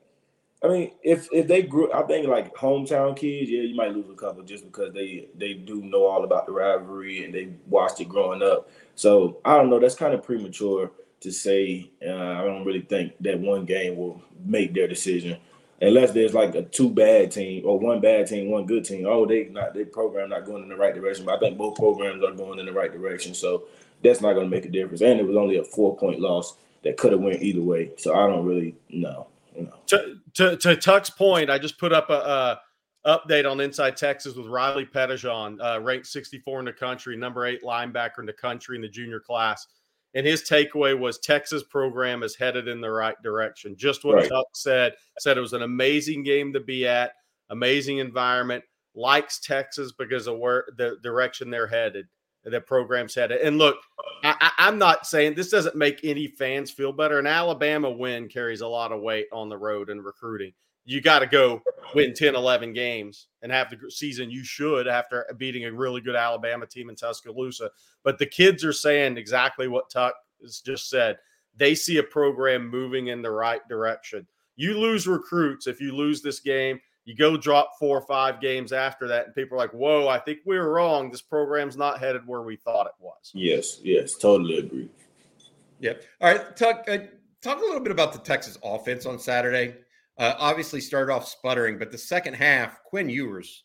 [0.65, 4.09] I mean, if if they grew, I think like hometown kids, yeah, you might lose
[4.09, 8.01] a couple just because they they do know all about the rivalry and they watched
[8.01, 8.71] it growing up.
[8.95, 9.79] So I don't know.
[9.79, 11.91] That's kind of premature to say.
[12.05, 15.39] Uh, I don't really think that one game will make their decision
[15.83, 19.07] unless there's like a two bad team or one bad team, one good team.
[19.07, 21.27] Oh, they not their program not going in the right direction.
[21.27, 23.35] But I think both programs are going in the right direction.
[23.35, 23.65] So
[24.03, 25.03] that's not going to make a difference.
[25.03, 27.91] And it was only a four point loss that could have went either way.
[27.99, 29.27] So I don't really know.
[29.57, 29.75] You know.
[29.87, 32.61] To, to to Tuck's point, I just put up a, a
[33.07, 37.63] update on Inside Texas with Riley Pettijohn, uh, ranked 64 in the country, number eight
[37.63, 39.67] linebacker in the country in the junior class.
[40.15, 43.77] And his takeaway was Texas program is headed in the right direction.
[43.77, 44.29] Just what right.
[44.29, 44.95] Tuck said.
[45.19, 47.13] Said it was an amazing game to be at,
[47.51, 48.63] amazing environment.
[48.95, 52.07] Likes Texas because of where the direction they're headed,
[52.45, 53.41] the program's headed.
[53.41, 53.77] And look,
[54.23, 57.19] I, I'm not saying this doesn't make any fans feel better.
[57.19, 60.53] An Alabama win carries a lot of weight on the road in recruiting
[60.85, 61.63] you got to go
[61.95, 66.17] win 10, 11 games and have the season you should after beating a really good
[66.17, 67.71] Alabama team in Tuscaloosa.
[68.03, 71.17] But the kids are saying exactly what Tuck has just said.
[71.57, 74.27] They see a program moving in the right direction.
[74.57, 76.81] You lose recruits if you lose this game.
[77.05, 80.19] You go drop four or five games after that, and people are like, "Whoa, I
[80.19, 81.11] think we were wrong.
[81.11, 84.89] This program's not headed where we thought it was." Yes, yes, totally agree.
[85.81, 86.03] Yep.
[86.21, 86.85] All right, Tuck.
[86.89, 86.99] Uh,
[87.43, 89.77] talk a little bit about the Texas offense on Saturday.
[90.17, 93.65] Uh, obviously, started off sputtering, but the second half, Quinn Ewers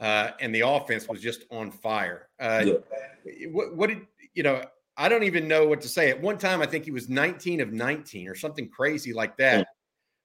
[0.00, 2.28] uh, and the offense was just on fire.
[2.40, 3.48] Uh, yeah.
[3.50, 4.00] what, what, did
[4.34, 4.62] you know?
[4.96, 6.10] I don't even know what to say.
[6.10, 9.68] At one time, I think he was 19 of 19 or something crazy like that.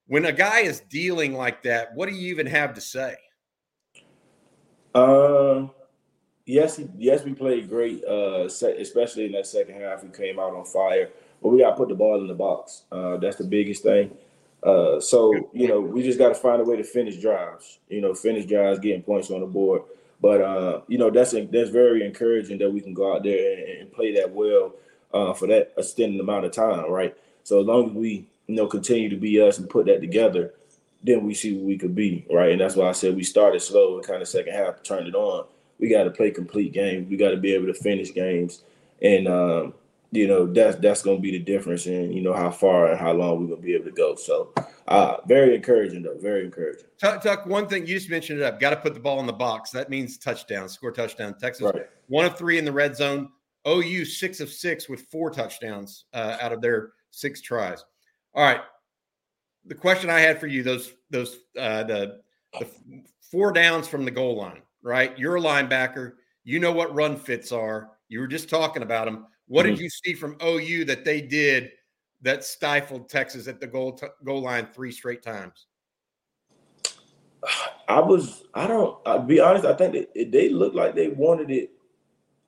[0.08, 3.14] When a guy is dealing like that, what do you even have to say?
[4.94, 5.70] Um,
[6.46, 10.02] yes, yes, we played great, uh, especially in that second half.
[10.02, 11.10] We came out on fire,
[11.42, 12.84] but we got to put the ball in the box.
[12.90, 14.10] Uh, that's the biggest thing.
[14.62, 17.78] Uh, so you know, we just got to find a way to finish drives.
[17.90, 19.82] You know, finish drives, getting points on the board.
[20.22, 23.80] But uh, you know, that's that's very encouraging that we can go out there and,
[23.80, 24.72] and play that well
[25.12, 27.14] uh, for that extended amount of time, right?
[27.44, 30.54] So as long as we you know continue to be us and put that together,
[31.04, 32.50] then we see what we could be, right?
[32.50, 35.14] And that's why I said we started slow and kind of second half turned it
[35.14, 35.46] on.
[35.78, 37.08] We got to play complete games.
[37.08, 38.62] We got to be able to finish games,
[39.00, 39.74] and um,
[40.10, 42.98] you know that's that's going to be the difference in you know how far and
[42.98, 44.16] how long we're going to be able to go.
[44.16, 44.52] So,
[44.88, 46.86] uh, very encouraging though, very encouraging.
[46.98, 48.58] Tuck, Tuck, one thing you just mentioned it up.
[48.58, 49.70] Got to put the ball in the box.
[49.70, 51.36] That means touchdown, score touchdown.
[51.38, 51.86] Texas right.
[52.08, 53.28] one of three in the red zone.
[53.66, 57.84] OU six of six with four touchdowns uh, out of their six tries.
[58.38, 58.60] All right,
[59.66, 62.20] the question I had for you those those uh, the
[62.58, 62.68] the
[63.32, 64.62] four downs from the goal line.
[64.80, 66.12] Right, you're a linebacker.
[66.44, 67.90] You know what run fits are.
[68.08, 69.74] You were just talking about them what mm-hmm.
[69.74, 71.70] did you see from OU that they did
[72.22, 75.66] that stifled Texas at the goal t- goal line three straight times?
[77.88, 79.64] I was I don't I'll be honest.
[79.64, 81.70] I think they, they looked like they wanted it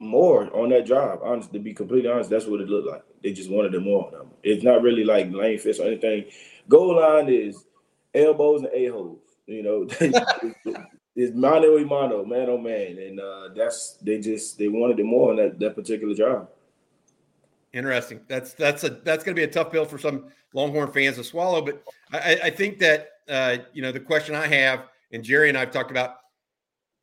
[0.01, 1.21] more on that drive.
[1.23, 3.05] Honest, to be completely honest, that's what it looked like.
[3.23, 4.31] They just wanted it more on them.
[4.43, 6.25] It's not really like lane fits or anything.
[6.69, 7.65] Goal line is
[8.15, 9.21] elbows and a holes.
[9.47, 9.87] You know,
[11.17, 15.05] it's mano a mano, man oh man, and uh, that's they just they wanted it
[15.05, 16.47] more on that that particular drive.
[17.73, 18.21] Interesting.
[18.27, 21.25] That's that's a that's going to be a tough pill for some Longhorn fans to
[21.25, 21.63] swallow.
[21.63, 21.83] But
[22.13, 25.71] I, I think that uh, you know the question I have, and Jerry and I've
[25.71, 26.20] talked about,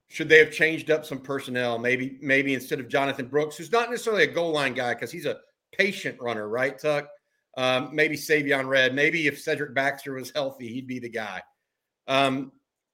[0.10, 1.78] should they have changed up some personnel?
[1.78, 5.26] Maybe maybe instead of Jonathan Brooks, who's not necessarily a goal line guy because he's
[5.26, 5.38] a
[5.72, 6.78] patient runner, right?
[6.78, 7.10] Tuck.
[7.58, 8.94] Um, maybe Savion Red.
[8.94, 11.42] Maybe if Cedric Baxter was healthy, he'd be the guy.
[12.08, 12.52] Um,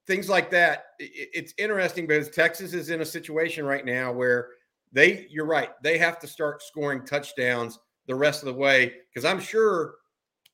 [0.08, 0.86] things like that.
[1.00, 4.50] It, it's interesting because Texas is in a situation right now where
[4.94, 9.26] they you're right they have to start scoring touchdowns the rest of the way because
[9.26, 9.96] i'm sure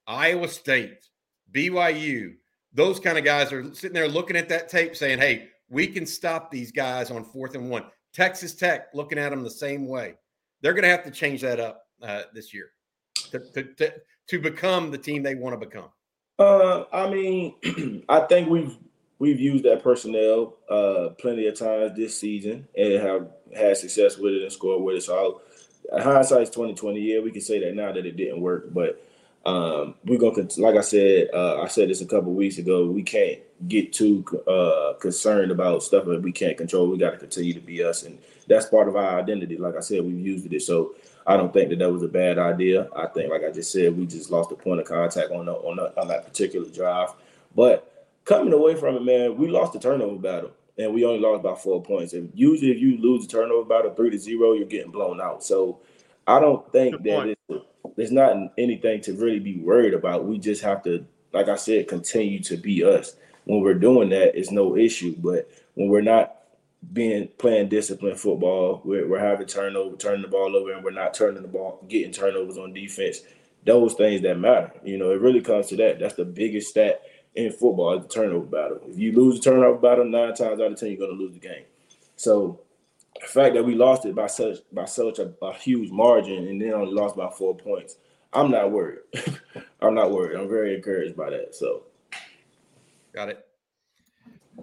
[0.08, 1.06] iowa state
[1.52, 2.34] byu
[2.74, 6.06] those kind of guys are sitting there looking at that tape saying hey we can
[6.06, 10.16] stop these guys on fourth and one texas tech looking at them the same way
[10.62, 12.72] they're going to have to change that up uh, this year
[13.16, 13.94] to, to, to,
[14.28, 15.90] to become the team they want to become
[16.40, 18.78] uh, i mean i think we've
[19.20, 24.34] we've used that personnel uh, plenty of times this season and have had success with
[24.34, 25.04] it and scored with it.
[25.04, 25.42] So
[25.92, 27.02] I'll, hindsight's twenty twenty.
[27.02, 29.06] Yeah, we can say that now that it didn't work, but
[29.46, 32.86] um, we're gonna like I said, uh, I said this a couple weeks ago.
[32.88, 36.88] We can't get too uh, concerned about stuff that we can't control.
[36.88, 39.58] We got to continue to be us, and that's part of our identity.
[39.58, 42.38] Like I said, we've used it, so I don't think that that was a bad
[42.38, 42.90] idea.
[42.96, 45.54] I think, like I just said, we just lost the point of contact on the,
[45.54, 47.10] on, the, on that particular drive,
[47.56, 51.44] but coming away from it, man, we lost the turnover battle and we only lost
[51.44, 52.14] by four points.
[52.14, 55.44] And usually, if you lose the turnover battle three to zero, you're getting blown out.
[55.44, 55.80] So
[56.28, 57.39] I don't think that it's,
[57.96, 60.26] there's not anything to really be worried about.
[60.26, 63.16] We just have to, like I said, continue to be us.
[63.46, 65.16] When we're doing that, it's no issue.
[65.18, 66.36] But when we're not
[66.94, 71.14] being playing disciplined football, we're, we're having turnover, turning the ball over, and we're not
[71.14, 73.22] turning the ball, getting turnovers on defense.
[73.66, 74.72] Those things that matter.
[74.84, 76.00] You know, it really comes to that.
[76.00, 77.02] That's the biggest stat
[77.36, 78.80] in football is the turnover battle.
[78.88, 81.34] If you lose the turnover battle, nine times out of ten, you're going to lose
[81.34, 81.66] the game.
[82.16, 82.62] So
[83.22, 86.62] the fact that we lost it by such by such a, a huge margin and
[86.62, 87.98] then only lost by four points,
[88.34, 89.00] I'm not worried.
[89.82, 90.38] I'm not worried.
[90.38, 91.56] I'm very encouraged by that.
[91.56, 91.84] So,
[93.14, 93.46] got it.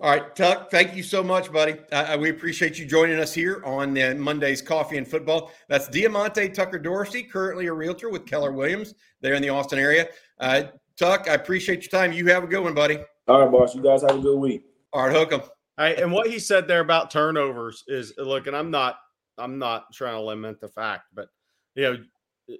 [0.02, 1.76] All right, Tuck, thank you so much, buddy.
[1.90, 5.50] Uh, we appreciate you joining us here on uh, Monday's Coffee and Football.
[5.68, 10.08] That's Diamante Tucker Dorsey, currently a realtor with Keller Williams there in the Austin area.
[10.38, 10.64] Uh,
[10.98, 12.12] Tuck, I appreciate your time.
[12.12, 12.98] You have a good one, buddy.
[13.26, 13.74] All right, boss.
[13.74, 14.64] You guys have a good week.
[14.92, 18.98] All right, hook and what he said there about turnovers is look, and I'm not
[19.38, 21.28] I'm not trying to lament the fact, but
[21.74, 22.56] you know,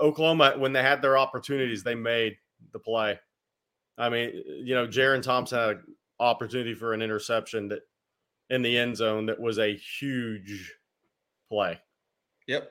[0.00, 2.36] Oklahoma when they had their opportunities, they made
[2.72, 3.18] the play.
[3.98, 5.84] I mean, you know, Jerrin Thompson had an
[6.20, 7.80] opportunity for an interception that
[8.50, 10.72] in the end zone that was a huge
[11.50, 11.80] play.
[12.46, 12.70] Yep.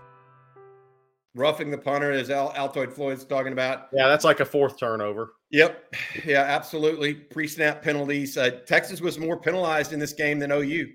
[1.33, 3.87] Roughing the punter, as Al- Altoid Floyd's talking about.
[3.93, 5.33] Yeah, that's like a fourth turnover.
[5.51, 5.95] Yep.
[6.25, 7.13] Yeah, absolutely.
[7.13, 8.37] Pre snap penalties.
[8.37, 10.87] Uh, Texas was more penalized in this game than OU,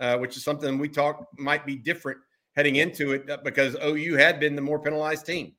[0.00, 2.18] uh, which is something we talk might be different
[2.56, 5.52] heading into it uh, because OU had been the more penalized team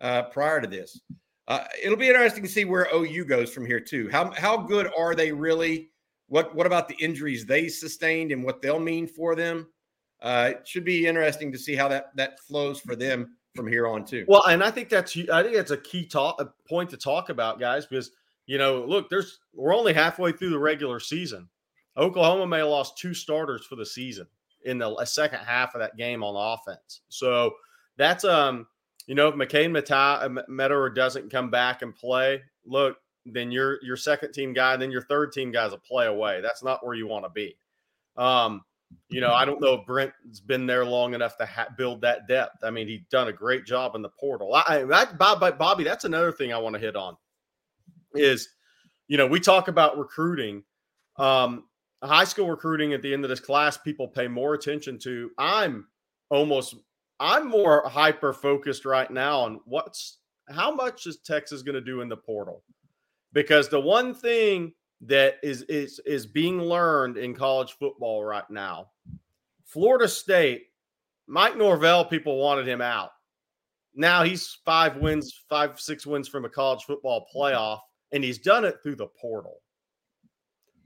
[0.00, 1.00] uh, prior to this.
[1.48, 4.08] Uh, it'll be interesting to see where OU goes from here, too.
[4.10, 5.90] How, how good are they really?
[6.28, 9.68] What, what about the injuries they sustained and what they'll mean for them?
[10.20, 13.86] Uh, it should be interesting to see how that, that flows for them from here
[13.86, 14.24] on too.
[14.28, 17.28] Well, and I think that's I think that's a key talk a point to talk
[17.30, 18.10] about, guys, because
[18.46, 21.48] you know, look, there's we're only halfway through the regular season.
[21.96, 24.26] Oklahoma may have lost two starters for the season
[24.64, 27.00] in the second half of that game on offense.
[27.08, 27.54] So
[27.96, 28.66] that's um,
[29.06, 29.70] you know, if McKade
[30.48, 35.02] Mettauer doesn't come back and play, look, then your your second team guy, then your
[35.02, 36.40] third team guy is a play away.
[36.40, 37.56] That's not where you want to be.
[38.16, 38.62] Um,
[39.08, 42.28] you know, I don't know if Brent's been there long enough to ha- build that
[42.28, 42.64] depth.
[42.64, 44.54] I mean, he's done a great job in the portal.
[44.54, 47.16] I, I Bob, Bobby, that's another thing I want to hit on
[48.14, 48.48] is,
[49.08, 50.64] you know, we talk about recruiting,
[51.18, 51.64] um,
[52.02, 53.76] high school recruiting at the end of this class.
[53.76, 55.30] People pay more attention to.
[55.38, 55.86] I'm
[56.30, 56.74] almost,
[57.20, 60.18] I'm more hyper focused right now on what's
[60.48, 62.62] how much is Texas going to do in the portal,
[63.32, 64.72] because the one thing
[65.06, 68.88] that is is is being learned in college football right now.
[69.64, 70.66] Florida State,
[71.26, 73.10] Mike Norvell, people wanted him out.
[73.94, 77.80] Now he's five wins, five, six wins from a college football playoff,
[78.12, 79.62] and he's done it through the portal.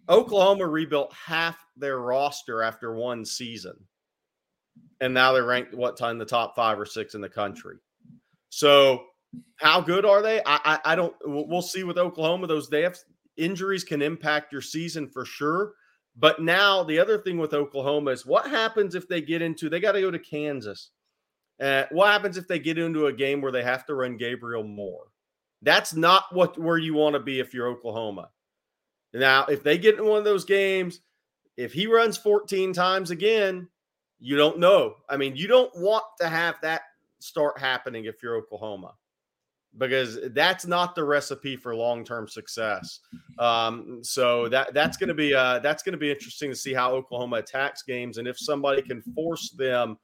[0.08, 3.74] Oklahoma rebuilt half their roster after one season.
[5.00, 7.76] And now they're ranked what time the top five or six in the country.
[8.50, 9.04] So
[9.56, 10.40] how good are they?
[10.40, 12.46] I, I, I don't we'll see with Oklahoma.
[12.46, 12.98] Those they have
[13.40, 15.72] injuries can impact your season for sure.
[16.16, 19.80] But now the other thing with Oklahoma is what happens if they get into they
[19.80, 20.90] got to go to Kansas.
[21.60, 24.64] Uh, what happens if they get into a game where they have to run Gabriel
[24.64, 25.04] more?
[25.62, 28.30] That's not what where you want to be if you're Oklahoma.
[29.12, 31.00] Now, if they get in one of those games,
[31.56, 33.68] if he runs 14 times again,
[34.20, 34.94] you don't know.
[35.08, 36.82] I mean, you don't want to have that
[37.18, 38.94] start happening if you're Oklahoma
[39.78, 43.00] because that's not the recipe for long-term success.
[43.38, 46.74] Um, so that that's going to be uh, that's going to be interesting to see
[46.74, 49.96] how Oklahoma attacks games and if somebody can force them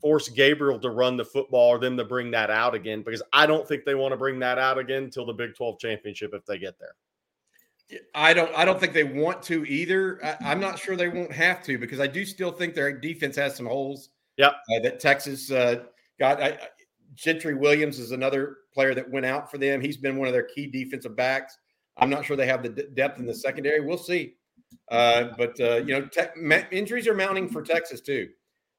[0.00, 3.46] force Gabriel to run the football or them to bring that out again because I
[3.46, 6.44] don't think they want to bring that out again until the Big 12 championship if
[6.44, 6.94] they get there.
[8.14, 10.22] I don't I don't think they want to either.
[10.22, 13.34] I, am not sure they won't have to because I do still think their defense
[13.36, 14.10] has some holes.
[14.36, 14.52] Yep.
[14.52, 15.84] Uh, that Texas uh,
[16.18, 16.40] got.
[16.42, 16.58] I,
[17.14, 19.80] Gentry Williams is another player that went out for them.
[19.80, 21.58] He's been one of their key defensive backs.
[21.96, 23.80] I'm not sure they have the d- depth in the secondary.
[23.80, 24.34] We'll see.
[24.90, 28.28] Uh, but uh, you know, te- injuries are mounting for Texas too.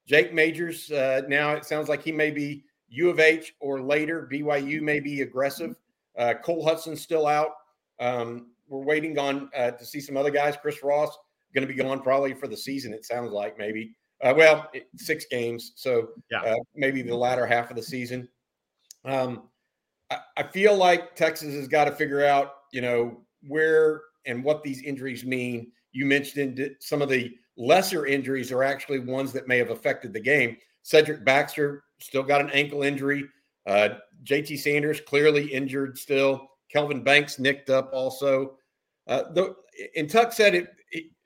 [0.08, 4.28] Jake Majors uh, now it sounds like he may be U of H or later.
[4.32, 5.76] BYU may be aggressive.
[6.18, 7.52] Uh, Cole Hutson's still out.
[8.00, 10.56] Um, we're waiting on uh, to see some other guys.
[10.62, 11.18] Chris Ross
[11.54, 12.94] going to be gone probably for the season.
[12.94, 13.96] It sounds like maybe.
[14.24, 16.42] Uh, well, six games, so yeah.
[16.42, 18.28] uh, maybe the latter half of the season.
[19.06, 19.44] Um,
[20.10, 24.64] I, I feel like Texas has got to figure out, you know, where and what
[24.64, 25.72] these injuries mean.
[25.92, 30.20] You mentioned some of the lesser injuries are actually ones that may have affected the
[30.20, 30.58] game.
[30.84, 33.26] Cedric Baxter still got an ankle injury.
[33.68, 33.90] Uh,
[34.24, 36.48] JT Sanders clearly injured still.
[36.72, 38.58] Kelvin Banks nicked up also.
[39.08, 39.56] Uh, the,
[39.96, 40.79] and Tuck said it, it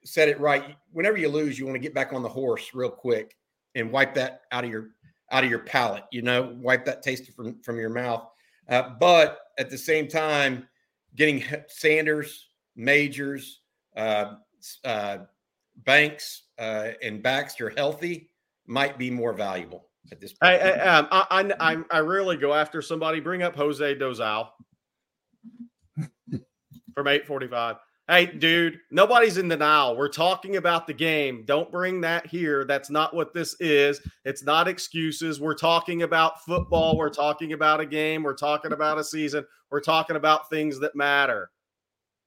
[0.06, 0.76] said it right.
[0.92, 3.36] Whenever you lose, you want to get back on the horse real quick
[3.76, 4.90] and wipe that out of your
[5.32, 6.04] out of your palate.
[6.12, 8.28] You know, wipe that taste from from your mouth.
[8.70, 10.68] Uh, but at the same time,
[11.16, 13.62] getting Sanders, Majors,
[13.98, 14.36] uh,
[14.86, 15.18] uh,
[15.78, 18.30] Banks, uh, and Baxter healthy
[18.68, 19.90] might be more valuable.
[20.12, 20.64] at this I, point.
[20.64, 21.26] I, um, I,
[21.60, 23.20] I, I- I rarely go after somebody.
[23.20, 24.50] Bring up Jose Dozal
[26.94, 27.76] from 845.
[28.10, 29.96] Hey, dude, nobody's in denial.
[29.96, 31.44] We're talking about the game.
[31.46, 32.66] Don't bring that here.
[32.66, 34.02] That's not what this is.
[34.26, 35.40] It's not excuses.
[35.40, 36.98] We're talking about football.
[36.98, 38.22] We're talking about a game.
[38.22, 39.46] We're talking about a season.
[39.72, 41.50] We're talking about things that matter.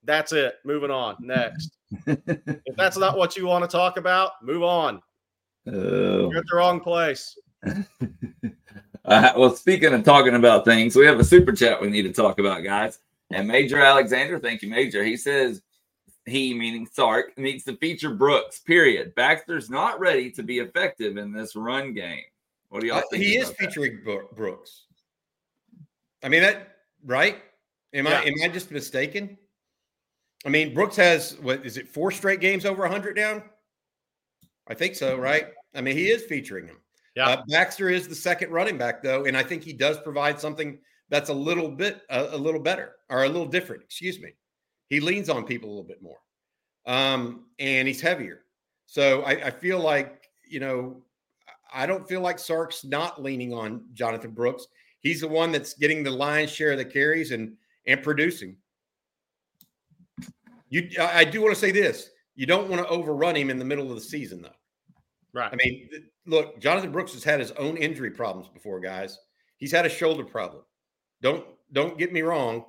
[0.03, 0.55] That's it.
[0.64, 1.16] Moving on.
[1.20, 1.77] Next.
[2.07, 5.03] if that's not what you want to talk about, move on.
[5.66, 6.31] Oh.
[6.31, 7.39] You're at the wrong place.
[9.05, 12.12] Uh, well, speaking of talking about things, we have a super chat we need to
[12.12, 12.99] talk about, guys.
[13.31, 15.05] And Major Alexander, thank you, Major.
[15.05, 15.62] He says
[16.27, 18.59] he, meaning Sark, needs to feature Brooks.
[18.61, 19.14] Period.
[19.14, 22.22] Baxter's not ready to be effective in this run game.
[22.68, 23.22] What do y'all Uh, think?
[23.22, 23.66] he is about that?
[23.68, 24.85] featuring Bro- Brooks.
[26.22, 27.43] I mean that right?
[27.95, 28.18] Am Yeah.
[28.20, 29.39] I am I just mistaken?
[30.45, 33.43] I mean, Brooks has what is it four straight games over 100 down?
[34.66, 35.49] I think so, right?
[35.74, 36.79] I mean, he is featuring him.
[37.14, 37.29] Yeah.
[37.29, 40.79] Uh, Baxter is the second running back though, and I think he does provide something
[41.09, 43.83] that's a little bit a, a little better or a little different.
[43.85, 44.35] Excuse me.
[44.89, 46.18] He leans on people a little bit more,
[46.87, 48.43] um, and he's heavier.
[48.87, 51.03] So I, I feel like you know
[51.72, 54.66] I don't feel like Sark's not leaning on Jonathan Brooks.
[55.01, 57.57] He's the one that's getting the lion's share of the carries and
[57.87, 58.57] and producing.
[60.68, 63.59] You, I I do want to say this: you don't want to overrun him in
[63.59, 64.51] the middle of the season, though.
[65.32, 65.53] Right.
[65.53, 65.89] I mean,
[66.26, 69.18] look, Jonathan Brooks has had his own injury problems before, guys.
[69.59, 70.62] He's had a shoulder problem.
[71.22, 72.64] Don't don't get me wrong.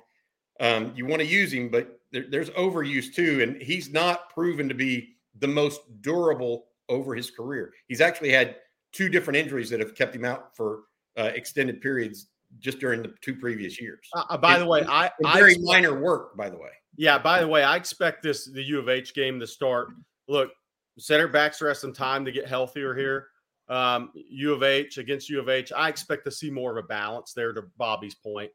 [0.60, 4.68] Um, you want to use him, but there, there's overuse too, and he's not proven
[4.68, 7.72] to be the most durable over his career.
[7.86, 8.56] He's actually had
[8.92, 10.84] two different injuries that have kept him out for
[11.18, 12.28] uh, extended periods
[12.58, 14.00] just during the two previous years.
[14.14, 16.70] Uh, uh, by the way, I, I very expect- minor work, by the way.
[16.96, 19.90] Yeah, by the way, I expect this the U of H game to start.
[20.26, 20.50] Look,
[20.98, 23.28] center Baxter has some time to get healthier here.
[23.68, 26.88] Um, U of H against U of H, I expect to see more of a
[26.88, 27.52] balance there.
[27.52, 28.50] To Bobby's point,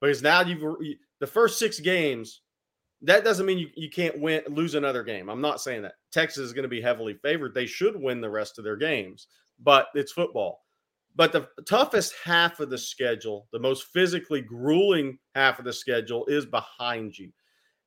[0.00, 0.62] because now you've
[1.18, 2.42] the first six games.
[3.02, 5.28] That doesn't mean you, you can't win lose another game.
[5.28, 7.54] I'm not saying that Texas is going to be heavily favored.
[7.54, 9.28] They should win the rest of their games,
[9.62, 10.64] but it's football.
[11.14, 16.26] But the toughest half of the schedule, the most physically grueling half of the schedule,
[16.26, 17.32] is behind you.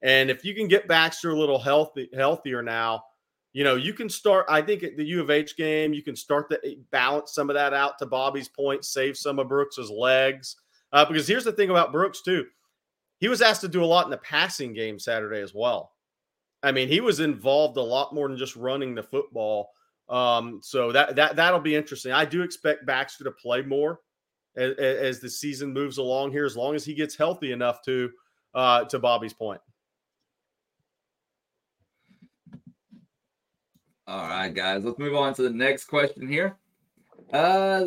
[0.02, 3.04] And if you can get Baxter a little healthy, healthier now,
[3.54, 4.46] you know, you can start.
[4.50, 7.54] I think at the U of H game, you can start to balance some of
[7.54, 10.56] that out to Bobby's point, save some of Brooks's legs.
[10.94, 12.46] Uh, because here's the thing about Brooks, too.
[13.22, 15.94] He was asked to do a lot in the passing game Saturday as well.
[16.62, 19.70] I mean, he was involved a lot more than just running the football.
[20.10, 22.12] Um, so that that that'll be interesting.
[22.12, 24.02] I do expect Baxter to play more
[24.58, 28.12] as, as the season moves along here, as long as he gets healthy enough to.
[28.54, 29.62] Uh, to Bobby's point.
[34.06, 36.58] All right, guys, let's move on to the next question here.
[37.32, 37.86] Uh,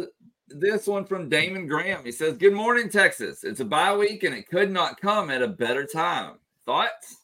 [0.55, 2.05] this one from Damon Graham.
[2.05, 3.44] He says, "Good morning, Texas.
[3.44, 6.38] It's a bye week, and it could not come at a better time.
[6.64, 7.16] Thoughts?"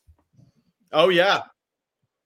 [0.93, 1.43] Oh yeah,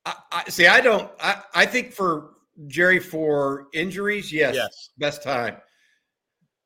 [0.05, 0.67] I, I see.
[0.67, 1.11] I don't.
[1.21, 2.35] I, I think for
[2.67, 4.91] Jerry for injuries, yes, yes.
[4.99, 5.57] best time.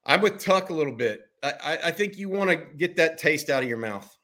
[0.07, 1.22] I'm with Tuck a little bit.
[1.43, 4.16] I, I, I think you want to get that taste out of your mouth.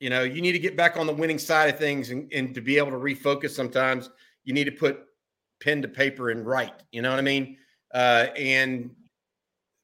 [0.00, 2.54] You know, you need to get back on the winning side of things, and, and
[2.54, 3.50] to be able to refocus.
[3.50, 4.10] Sometimes
[4.44, 5.00] you need to put
[5.60, 6.82] pen to paper and write.
[6.92, 7.56] You know what I mean?
[7.92, 8.90] Uh, and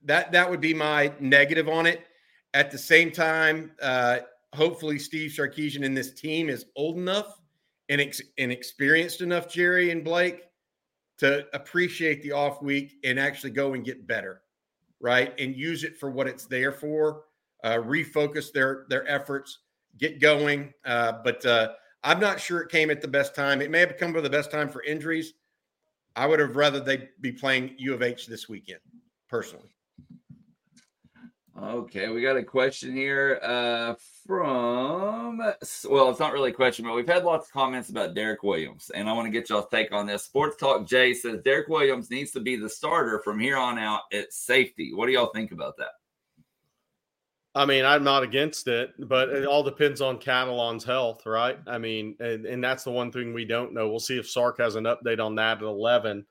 [0.05, 2.07] that that would be my negative on it.
[2.53, 4.19] At the same time, uh,
[4.55, 7.41] hopefully Steve Sarkisian and this team is old enough
[7.89, 10.43] and, ex- and experienced enough, Jerry and Blake,
[11.19, 14.43] to appreciate the off week and actually go and get better,
[15.01, 15.35] right?
[15.39, 17.25] And use it for what it's there for.
[17.63, 19.61] Uh, refocus their their efforts,
[19.97, 20.73] get going.
[20.85, 23.63] Uh, but uh, I'm not sure it came at the best time.
[23.63, 25.33] It may have come at the best time for injuries.
[26.15, 28.81] I would have rather they be playing U of H this weekend,
[29.29, 29.74] personally.
[31.57, 33.95] Okay, we got a question here uh,
[34.27, 35.39] from.
[35.89, 38.91] Well, it's not really a question, but we've had lots of comments about Derek Williams,
[38.93, 40.25] and I want to get y'all's take on this.
[40.25, 44.03] Sports Talk Jay says Derek Williams needs to be the starter from here on out
[44.13, 44.93] at safety.
[44.93, 45.93] What do y'all think about that?
[47.55, 51.57] I mean, I'm not against it, but it all depends on Catalon's health, right?
[51.69, 53.89] I mean, and, and that's the one thing we don't know.
[53.89, 56.27] We'll see if Sark has an update on that at 11.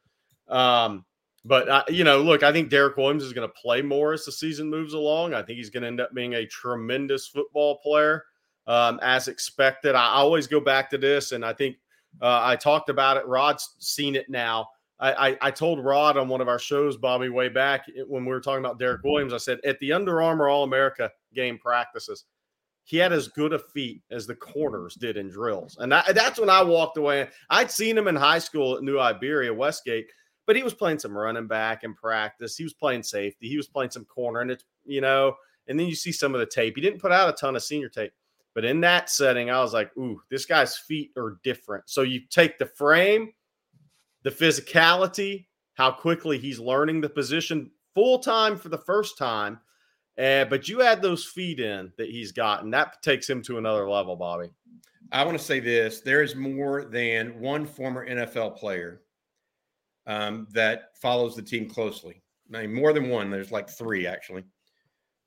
[0.49, 1.05] Um,
[1.45, 4.25] but uh, you know, look, I think Derek Williams is going to play more as
[4.25, 5.33] the season moves along.
[5.33, 8.23] I think he's going to end up being a tremendous football player,
[8.65, 9.95] um, as expected.
[9.95, 11.77] I always go back to this, and I think
[12.21, 13.25] uh, I talked about it.
[13.25, 14.69] Rod's seen it now.
[14.99, 18.31] I, I, I told Rod on one of our shows, Bobby, way back when we
[18.31, 19.33] were talking about Derek Williams.
[19.33, 22.23] I said at the Under Armour All America game practices,
[22.85, 26.39] he had as good a feet as the corners did in drills, and that, that's
[26.39, 27.27] when I walked away.
[27.49, 30.07] I'd seen him in high school at New Iberia, Westgate
[30.45, 32.57] but he was playing some running back in practice.
[32.57, 33.47] He was playing safety.
[33.47, 35.35] He was playing some corner, and it's you know,
[35.67, 36.75] and then you see some of the tape.
[36.75, 38.13] He didn't put out a ton of senior tape,
[38.53, 41.85] but in that setting, I was like, ooh, this guy's feet are different.
[41.87, 43.33] So you take the frame,
[44.23, 49.59] the physicality, how quickly he's learning the position full time for the first time.
[50.17, 53.89] Uh, but you add those feet in that he's gotten, that takes him to another
[53.89, 54.49] level, Bobby.
[55.11, 59.01] I want to say this there is more than one former NFL player
[60.07, 62.21] um, that follows the team closely.
[62.53, 63.29] I mean, more than one.
[63.29, 64.43] There's like three actually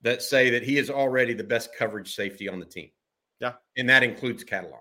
[0.03, 2.91] that say that he is already the best coverage safety on the team.
[3.41, 3.55] Yeah.
[3.77, 4.79] And that includes Catalon.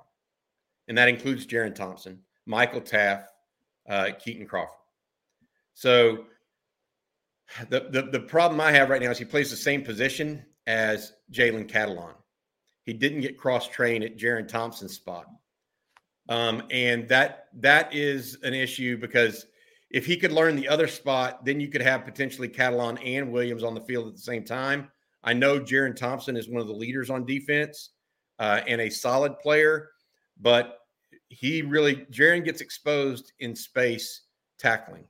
[0.87, 3.25] And that includes Jerrin Thompson, Michael Taaffe,
[3.89, 4.75] uh, Kitan Crawford.
[5.73, 6.25] So
[7.69, 11.13] the, the, the problem I have right now is he plays the same position as
[11.31, 12.13] Jalen Catalon.
[12.83, 15.25] He didn't get cross trained at Jerrin Thompson's spot.
[16.29, 19.45] Um, and that that is an issue because
[19.95, 23.63] if he could learn the other spot, then you could have potentially Catalon and Williams
[23.63, 24.91] on the field at the same time.
[25.23, 27.91] I know Jerrin Thompson is one of the leaders on defense
[28.37, 29.91] uh, and a solid player,
[30.37, 30.79] but
[31.29, 34.23] he really Jerrin gets exposed in space
[34.59, 35.05] tackling,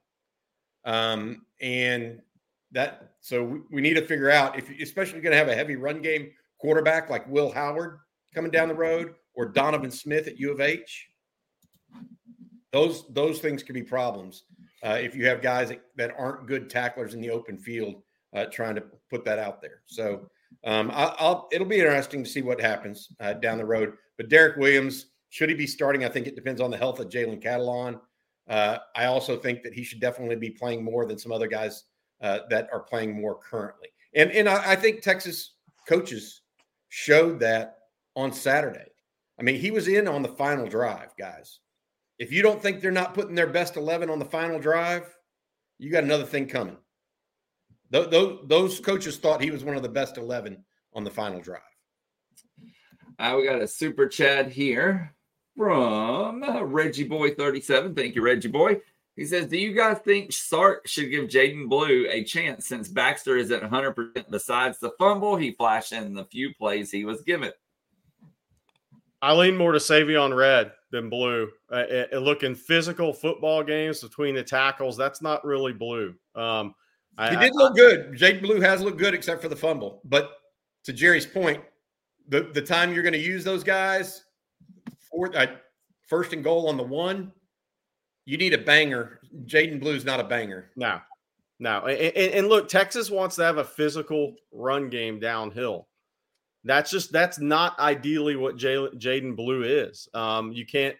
[0.86, 2.21] um, and
[2.71, 5.77] that so we, we need to figure out if especially going to have a heavy
[5.77, 6.29] run game
[6.59, 7.97] quarterback like Will Howard
[8.36, 11.07] coming down the road or Donovan Smith at U of H.
[12.71, 14.43] Those those things could be problems
[14.86, 18.45] uh, if you have guys that, that, aren't good tacklers in the open field uh,
[18.45, 19.81] trying to put that out there.
[19.86, 20.29] So
[20.63, 23.93] um, I, will it'll be interesting to see what happens uh, down the road.
[24.17, 26.05] But Derek Williams should he be starting?
[26.05, 27.99] I think it depends on the health of Jalen Catalon.
[28.47, 31.83] Uh, I also think that he should definitely be playing more than some other guys
[32.21, 33.89] uh, that are playing more currently.
[34.15, 35.55] And and I, I think Texas
[35.88, 36.41] coaches
[36.89, 37.79] showed that
[38.15, 38.91] on Saturday.
[39.39, 41.59] I mean, he was in on the final drive, guys.
[42.18, 45.13] If you don't think they're not putting their best 11 on the final drive,
[45.78, 46.78] you got another thing coming.
[47.91, 50.63] Those, those coaches thought he was one of the best 11
[50.93, 51.61] on the final drive.
[53.20, 55.13] Uh, we got a super chat here
[55.55, 57.95] from Reggie Boy 37.
[57.95, 58.82] Thank you, Reggie Boy.
[59.16, 63.38] He says, Do you guys think Sark should give Jaydon Blue a chance since Baxter
[63.38, 67.51] is at 100% besides the fumble he flashed in the few plays he was given?
[69.22, 71.49] I lean more to Savion Red than Blue.
[71.71, 71.83] Uh,
[72.13, 76.15] looking physical football games between the tackles, that's not really Blue.
[76.33, 76.73] Um,
[77.17, 78.13] I, he did I, look good.
[78.13, 80.01] Jaydon Blue has looked good except for the fumble.
[80.05, 80.31] But
[80.85, 81.63] to Jerry's point,
[82.27, 84.23] the, the time you're going to use those guys,
[85.11, 85.47] for, uh,
[86.07, 87.31] first and goal on the one–
[88.25, 89.19] you need a banger.
[89.45, 90.71] Jaydon Blue's not a banger.
[90.75, 90.99] No,
[91.59, 91.85] no.
[91.85, 95.87] And, and, look, Texas wants to have a physical run game downhill.
[96.66, 100.09] That's just that's not ideally what Jaydon Blue is.
[100.13, 100.95] Um, you can't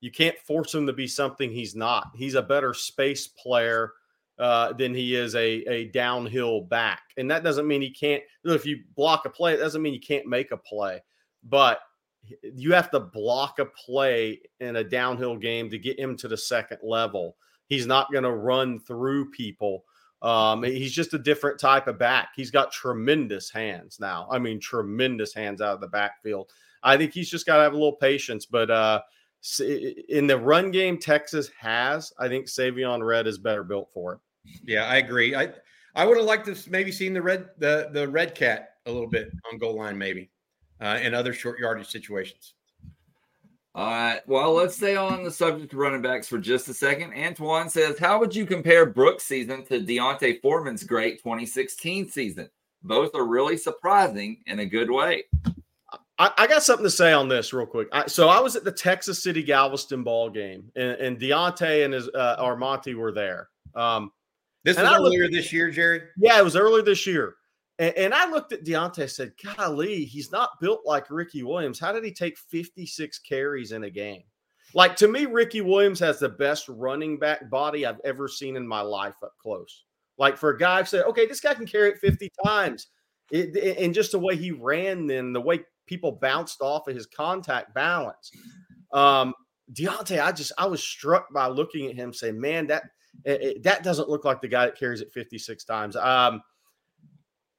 [0.00, 2.08] you can't force him to be something he's not.
[2.14, 3.92] He's a better space player
[4.38, 8.22] uh, than he is a a downhill back, and that doesn't mean he can't.
[8.44, 11.02] If you block a play, it doesn't mean you can't make a play.
[11.44, 11.80] But
[12.42, 16.36] you have to block a play in a downhill game to get him to the
[16.36, 17.36] second level.
[17.66, 19.84] He's not going to run through people.
[20.22, 22.30] Um, he's just a different type of back.
[22.36, 24.28] He's got tremendous hands now.
[24.30, 26.50] I mean, tremendous hands out of the backfield.
[26.82, 28.46] I think he's just got to have a little patience.
[28.46, 29.00] But uh,
[30.08, 32.12] in the run game, Texas has.
[32.18, 34.18] I think Savion Red is better built for it.
[34.64, 35.34] Yeah, I agree.
[35.34, 35.52] I
[35.94, 39.08] I would have liked to maybe seen the red the the red cat a little
[39.08, 40.30] bit on goal line, maybe
[40.80, 42.54] uh, and other short yardage situations.
[43.74, 44.20] All right.
[44.26, 47.14] Well, let's stay on the subject of running backs for just a second.
[47.14, 52.50] Antoine says, How would you compare Brooks' season to D'Onta Foreman's great 2016 season?
[52.82, 55.24] Both are really surprising in a good way.
[56.18, 57.88] I, I got something to say on this real quick.
[57.92, 61.94] I, so I was at the Texas City Galveston ball game, and, and D'Onta and
[61.94, 63.48] his uh, Armanti were there.
[63.74, 64.10] Um,
[64.64, 66.02] this was earlier looked, this year, Jerry.
[66.18, 67.36] Yeah, it was earlier this year.
[67.80, 71.80] And, and I looked at D'Onta and said, golly, he's not built like Ricky Williams.
[71.80, 74.22] How did he take 56 carries in a game?
[74.74, 78.68] Like to me, Ricky Williams has the best running back body I've ever seen in
[78.68, 79.84] my life up close.
[80.18, 82.88] Like for a guy, I've said, okay, this guy can carry it 50 times.
[83.32, 87.06] It, and just the way he ran, then the way people bounced off of his
[87.06, 88.30] contact balance.
[88.92, 89.34] Um,
[89.72, 92.82] D'Onta, I just I was struck by looking at him, saying, "Man, that
[93.24, 96.42] it, that doesn't look like the guy that carries it 56 times." Um,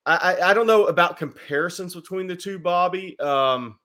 [0.06, 3.20] I, I don't know about comparisons between the two, Bobby.
[3.20, 3.78] Um,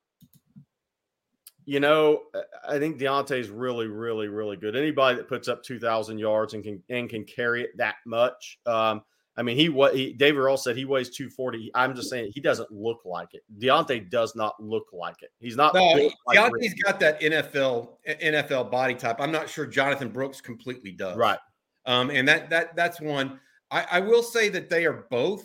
[1.67, 2.23] you know,
[2.67, 4.77] I think D'Onta is really, really, really good.
[4.77, 8.59] Anybody that puts up two thousand yards and can and can carry it that much.
[8.65, 9.03] Um,
[9.37, 11.71] I mean, he what he David Earl said he weighs two forty.
[11.75, 13.43] I'm just saying he doesn't look like it.
[13.59, 15.31] D'Onta does not look like it.
[15.41, 15.75] He's not.
[15.75, 19.17] No, like D'Onta's got that NFL NFL body type.
[19.21, 21.17] I'm not sure Jonathan Brooks completely does.
[21.17, 21.39] Right.
[21.85, 23.41] Um, and that that that's one.
[23.71, 25.45] I, I will say that they are both.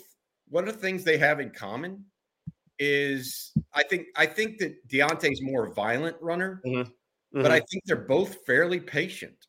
[0.52, 2.06] One of the things they have in common
[2.78, 7.42] is I think I think that D'Onta's more violent runner, Mm-hmm.
[7.42, 9.48] but I think they're both fairly patient.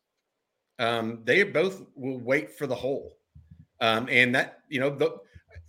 [0.79, 3.19] Um, they both will wait for the hole,
[3.81, 5.17] um, and that you know the,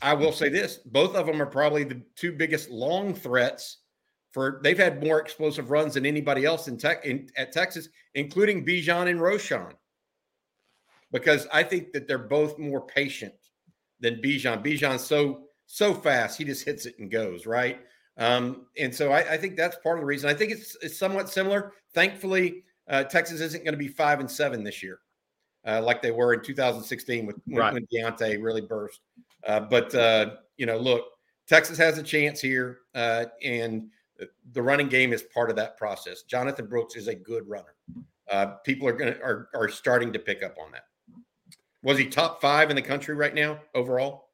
[0.03, 3.79] I will say this: both of them are probably the two biggest long threats.
[4.29, 8.65] For they've had more explosive runs than anybody else in tech in, at Texas, including
[8.65, 9.73] Bijan and Roschon.
[11.11, 13.33] Because I think that they're both more patient
[14.03, 14.63] than Bijan.
[14.63, 17.79] Bijan's so so fast, he just hits it and goes right.
[18.17, 20.29] Um, and so I, I think that's part of the reason.
[20.29, 21.71] I think it's, it's somewhat similar.
[21.95, 24.99] Thankfully, uh, Texas isn't going to be five and seven this year,
[25.65, 27.73] uh, like they were in 2016 with when, Right.
[27.73, 28.99] when D'Onta really burst.
[29.47, 31.05] Uh, but uh, you know, look,
[31.47, 33.87] Texas has a chance here, uh, and
[34.51, 36.23] the running game is part of that process.
[36.23, 37.73] Jonathan Brooks is a good runner.
[38.31, 40.83] Uh, people are going to are are starting to pick up on that.
[41.83, 44.29] Was he top five in the country right now overall?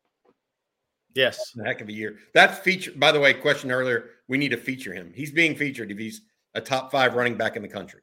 [1.16, 1.56] Yes.
[1.60, 2.18] a heck of a year.
[2.34, 4.12] That feature, By the way, question earlier.
[4.28, 5.12] We need to feature him.
[5.16, 6.22] He's being featured if he's
[6.54, 8.02] a top five running back in the country.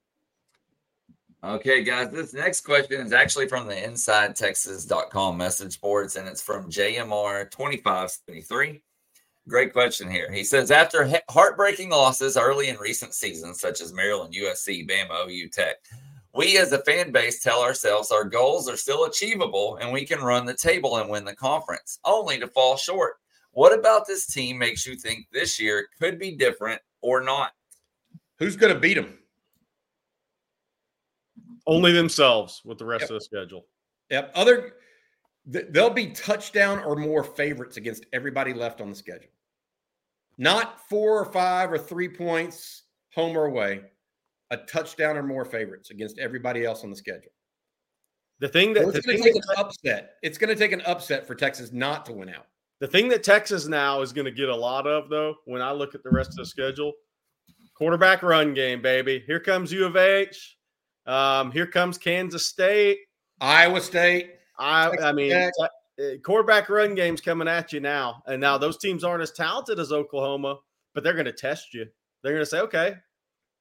[1.44, 6.68] Okay, guys, this next question is actually from the InsideTexas.com message boards, and it's from
[6.68, 8.80] JMR2573.
[9.48, 10.32] Great question here.
[10.32, 15.48] He says, after heartbreaking losses early in recent seasons, such as Maryland, USC, Bama, OU
[15.50, 15.76] Tech,
[16.36, 20.20] we as a fan base tell ourselves our goals are still achievable and we can
[20.20, 23.14] run the table and win the conference, only to fall short.
[23.52, 27.52] What about this team makes you think this year could be different or not?
[28.38, 29.18] Who's going to beat them?
[31.66, 33.10] Only themselves with the rest Yep.
[33.10, 33.66] of the schedule.
[34.10, 34.32] Yep.
[34.34, 34.74] Other,
[35.50, 39.30] th- they'll be touchdown or more favorites against everybody left on the schedule.
[40.38, 42.82] Not four or five or three points
[43.14, 43.80] home or away.
[44.50, 47.32] A touchdown or more favorites against everybody else on the schedule.
[48.38, 50.14] The thing that it's going to take that, an upset.
[50.22, 52.46] It's going to take an upset for Texas not to win out.
[52.80, 55.72] the thing that Texas now is going to get a lot of though, when I
[55.72, 56.92] look at the rest of the schedule,
[57.74, 59.24] quarterback run game, baby.
[59.26, 60.56] Here comes U of H.
[61.06, 62.98] Um, here comes Kansas State.
[63.40, 64.32] Iowa State.
[64.58, 65.52] I, Texas I mean, Tech.
[65.60, 69.78] uh, quarterback run game's coming at you now, and now those teams aren't as talented
[69.78, 70.58] as Oklahoma,
[70.94, 71.86] but they're going to test you.
[72.22, 72.94] They're going to say, "Okay,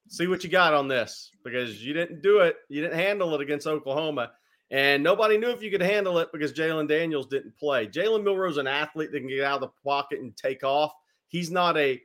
[0.07, 3.41] see what you got on this," because you didn't do it, you didn't handle it
[3.41, 4.31] against Oklahoma,
[4.71, 7.87] and nobody knew if you could handle it because Jalon Daniels didn't play.
[7.87, 10.91] Jalen Milroe's an athlete that can get out of the pocket and take off.
[11.27, 12.01] He's not a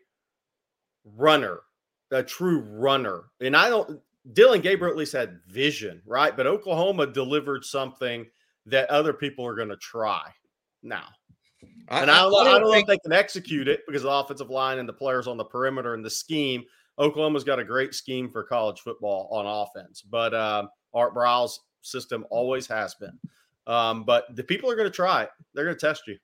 [1.17, 1.61] runner,
[2.11, 4.01] a true runner, and I don't.
[4.33, 6.37] Dillon Gabriel at least had vision, right?
[6.37, 8.27] But Oklahoma delivered something
[8.67, 10.23] that other people are going to try
[10.83, 11.07] now.
[11.89, 14.79] And I, don't, I don't know if they can execute it because the offensive line
[14.79, 16.65] and the players on the perimeter and the scheme.
[17.01, 22.27] Oklahoma's got a great scheme for college football on offense, but um, Art Brow's system
[22.31, 23.19] always has been.
[23.67, 25.31] Um, but the people are going to try it.
[25.55, 26.19] They're going to test you.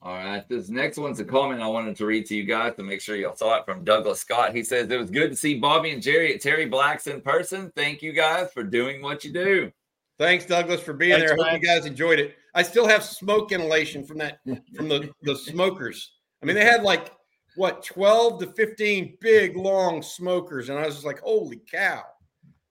[0.00, 0.46] All right.
[0.48, 3.16] This next one's a comment I wanted to read to you guys to make sure
[3.16, 4.54] y'all saw it from Douglas Scott.
[4.54, 7.72] He says, It was good to see Bobby and Jerry at Terry Black's in person.
[7.74, 9.72] Thank you guys for doing what you do.
[10.18, 11.36] Thanks, Douglas, for being Thanks, there.
[11.36, 12.36] Hope you guys enjoyed it.
[12.54, 14.38] I still have smoke inhalation from that
[14.76, 16.12] from the the smokers.
[16.42, 17.10] I mean, they had like
[17.56, 22.02] what twelve to fifteen big long smokers, and I was just like, "Holy cow!"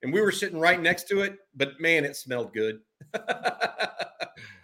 [0.02, 2.80] And we were sitting right next to it, but man, it smelled good.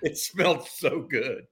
[0.01, 1.47] it smelled so good.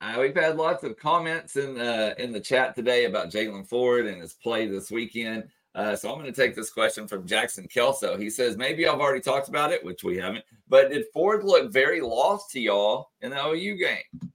[0.00, 4.06] Uh, we've had lots of comments in uh, in the chat today about Jaylan Ford
[4.06, 5.44] and his play this weekend.
[5.74, 8.16] Uh, so I'm going to take this question from Jackson Kelso.
[8.16, 11.72] He says, maybe I've already talked about it, which we haven't, but did Ford look
[11.72, 14.32] very lost to y'all in the OU game?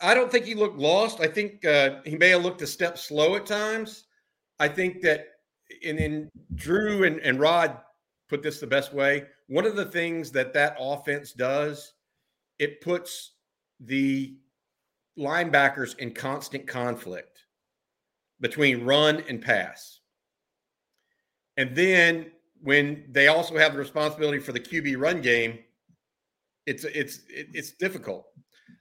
[0.00, 1.20] I don't think he looked lost.
[1.20, 4.04] I think uh, he may have looked a step slow at times.
[4.60, 5.26] I think that,
[5.84, 7.78] and then Drew and, and Rod
[8.28, 9.24] put this the best way.
[9.48, 11.94] One of the things that that offense does,
[12.58, 13.32] it puts
[13.80, 14.36] the
[15.18, 17.44] linebackers in constant conflict
[18.40, 20.00] between run and pass.
[21.56, 22.30] And then
[22.62, 25.58] when they also have the responsibility for the QB run game,
[26.66, 28.26] it's it's it's difficult.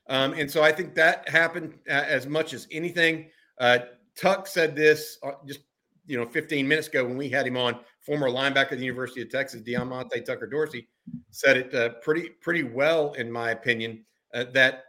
[0.10, 3.30] Um, and so I think that happened uh, as much as anything.
[3.60, 3.80] Uh,
[4.16, 5.62] Tuck said this uh, just
[6.06, 7.80] you know 15 minutes ago when we had him on.
[8.06, 10.88] Former linebacker of the University of Texas, Diamante Tucker Dorsey,
[11.32, 14.84] said it uh, pretty pretty well in my opinion uh, that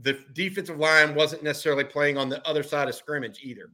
[0.00, 3.70] the defensive line wasn't necessarily playing on the other side of scrimmage either,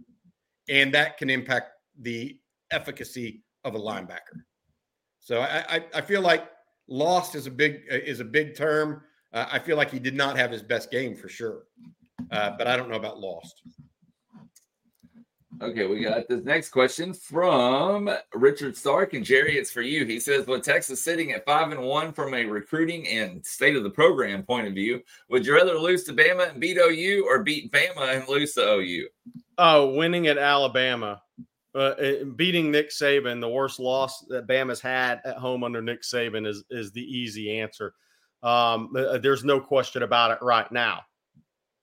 [0.68, 2.38] and that can impact the
[2.70, 4.42] efficacy of a linebacker.
[5.20, 6.48] So I, I, I feel like
[6.88, 9.02] lost is a big is a big term.
[9.32, 11.64] Uh, I feel like he did not have his best game for sure,
[12.30, 13.62] uh, but I don't know about lost.
[15.60, 19.58] Okay, we got this next question from Richard Stark and Jerry.
[19.58, 20.04] It's for you.
[20.04, 23.82] He says, "With Texas sitting at five and one from a recruiting and state of
[23.82, 27.42] the program point of view, would you rather lose to Bama and beat OU, or
[27.42, 29.08] beat Bama and lose to OU?"
[29.58, 31.20] Oh, winning at Alabama,
[31.74, 31.94] uh,
[32.36, 36.62] beating Nick Saban, the worst loss that Bama's had at home under Nick Saban, is
[36.70, 37.94] is the easy answer.
[38.42, 41.02] Um, uh, there's no question about it right now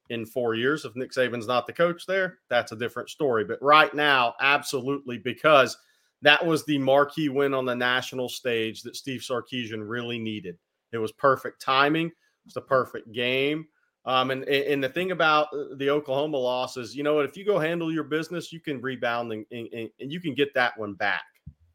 [0.09, 0.85] in four years.
[0.85, 3.43] If Nick Saban's not the coach there, that's a different story.
[3.43, 5.77] But right now, absolutely, because
[6.21, 10.57] that was the marquee win on the national stage that Steve Sarkisian really needed.
[10.91, 12.11] It was perfect timing.
[12.45, 13.67] It's the perfect game.
[14.05, 17.35] Um, and and the thing about uh, the Oklahoma loss is, you know, what, if
[17.35, 20.77] you go handle your business, you can rebound and, and, and you can get that
[20.77, 21.23] one back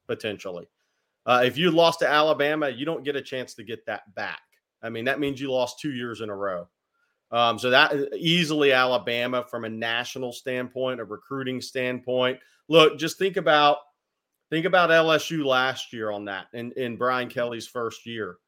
[0.06, 0.68] potentially.
[1.26, 4.40] Uh, if you lost to Alabama, you don't get a chance to get that back.
[4.82, 6.68] I mean, that means you lost two years in a row.
[7.32, 12.38] Um, so that easily Alabama from a national standpoint, a recruiting standpoint.
[12.68, 13.78] Look, just think about
[14.50, 18.38] think about LSU last year on that in, in Brian Kelly's first year.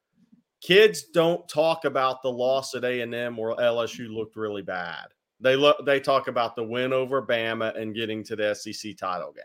[0.60, 5.06] Kids don't talk about the loss at A&M where LSU looked really bad.
[5.40, 9.32] They look they talk about the win over Bama and getting to the SEC title
[9.32, 9.44] game.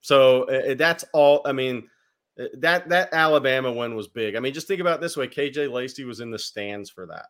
[0.00, 1.88] So uh, that's all I mean
[2.40, 4.36] Uh, that that Alabama win was big.
[4.36, 7.26] I mean just think about this way KJ Lacey was in the stands for that.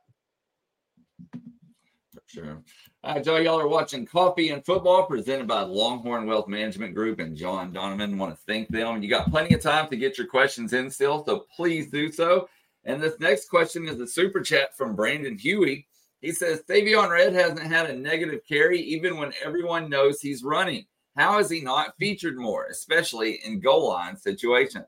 [2.26, 2.62] Sure.
[3.02, 7.18] All right, Joe, y'all are watching Coffee and Football presented by Longhorn Wealth Management Group
[7.18, 8.18] and John Donovan.
[8.18, 9.02] Want to thank them.
[9.02, 12.48] You got plenty of time to get your questions in still, so please do so.
[12.84, 15.88] And this next question is a super chat from Brandon Huey.
[16.20, 20.84] He says Savion Red hasn't had a negative carry even when everyone knows he's running.
[21.16, 24.86] How is he not featured more, especially in goal line situations?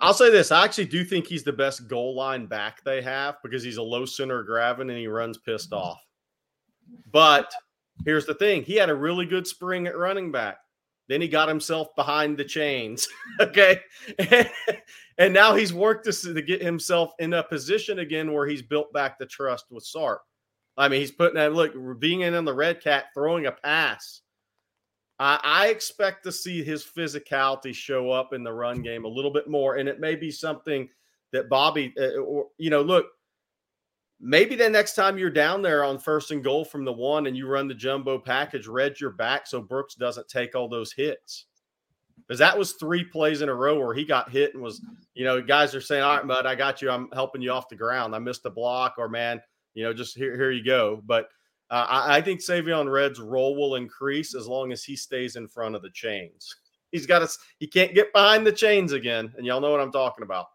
[0.00, 0.52] I'll say this.
[0.52, 3.82] I actually do think he's the best goal line back they have because he's a
[3.82, 5.82] low center of gravity and he runs pissed mm-hmm.
[5.82, 6.02] off.
[7.10, 7.52] But
[8.04, 10.58] here's the thing he had a really good spring at running back.
[11.08, 13.08] Then he got himself behind the chains.
[13.40, 13.80] okay.
[15.18, 18.92] and now he's worked to, to get himself in a position again where he's built
[18.92, 20.22] back the trust with Sark.
[20.76, 24.22] I mean, he's putting that look, being in on the red cat, throwing a pass.
[25.18, 29.30] I, I expect to see his physicality show up in the run game a little
[29.30, 29.76] bit more.
[29.76, 30.88] And it may be something
[31.32, 33.06] that Bobby, uh, or, you know, look,
[34.20, 37.36] maybe the next time you're down there on first and goal from the one and
[37.36, 41.46] you run the jumbo package, red your back so Brooks doesn't take all those hits.
[42.26, 44.82] Because that was three plays in a row where he got hit and was,
[45.14, 46.90] you know, guys are saying, All right, bud, I got you.
[46.90, 48.16] I'm helping you off the ground.
[48.16, 49.40] I missed a block, or man,
[49.74, 51.02] you know, just here, here you go.
[51.06, 51.28] But
[51.70, 55.48] uh, I, I think Savion Red's role will increase as long as he stays in
[55.48, 56.54] front of the chains.
[56.92, 59.32] He's got to, he can't get behind the chains again.
[59.36, 60.46] And y'all know what I'm talking about.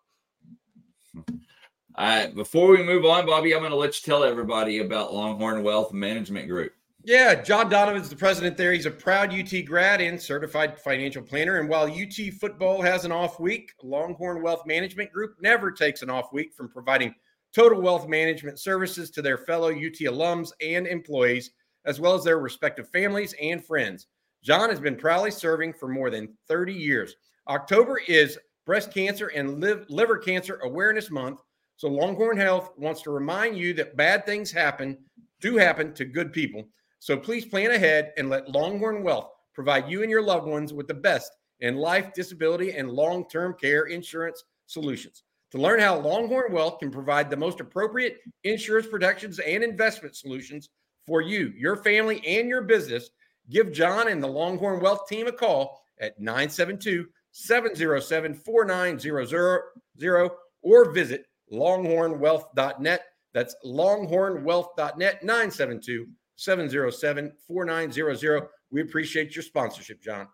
[1.96, 2.34] All right.
[2.34, 5.92] Before we move on, Bobby, I'm going to let you tell everybody about Longhorn Wealth
[5.92, 6.72] Management Group.
[7.04, 8.72] Yeah, John Donovan's the president there.
[8.72, 11.60] He's a proud UT grad and certified financial planner.
[11.60, 16.12] And while UT football has an off week, Longhorn Wealth Management Group never takes an
[16.12, 17.14] off week from providing
[17.54, 21.52] total wealth management services to their fellow UT alums and employees,
[21.86, 24.08] as well as their respective families and friends.
[24.44, 27.16] John has been proudly serving for more than 30 years.
[27.48, 31.42] October is Breast Cancer and Liver Cancer Awareness Month.
[31.76, 34.98] So Longhorn Health wants to remind you that bad things happen,
[35.40, 36.68] do happen to good people.
[37.00, 40.88] So please plan ahead and let Longhorn Wealth provide you and your loved ones with
[40.88, 45.24] the best in life, disability, and long term care insurance solutions.
[45.52, 50.70] To learn how Longhorn Wealth can provide the most appropriate insurance protections and investment solutions
[51.06, 53.10] for you, your family, and your business,
[53.50, 60.32] give John and the Longhorn Wealth team a call at 972 707 4900
[60.62, 63.04] or visit longhornwealth.net.
[63.34, 68.48] That's longhornwealth.net, 972 707 4900.
[68.72, 70.28] We appreciate your sponsorship, John.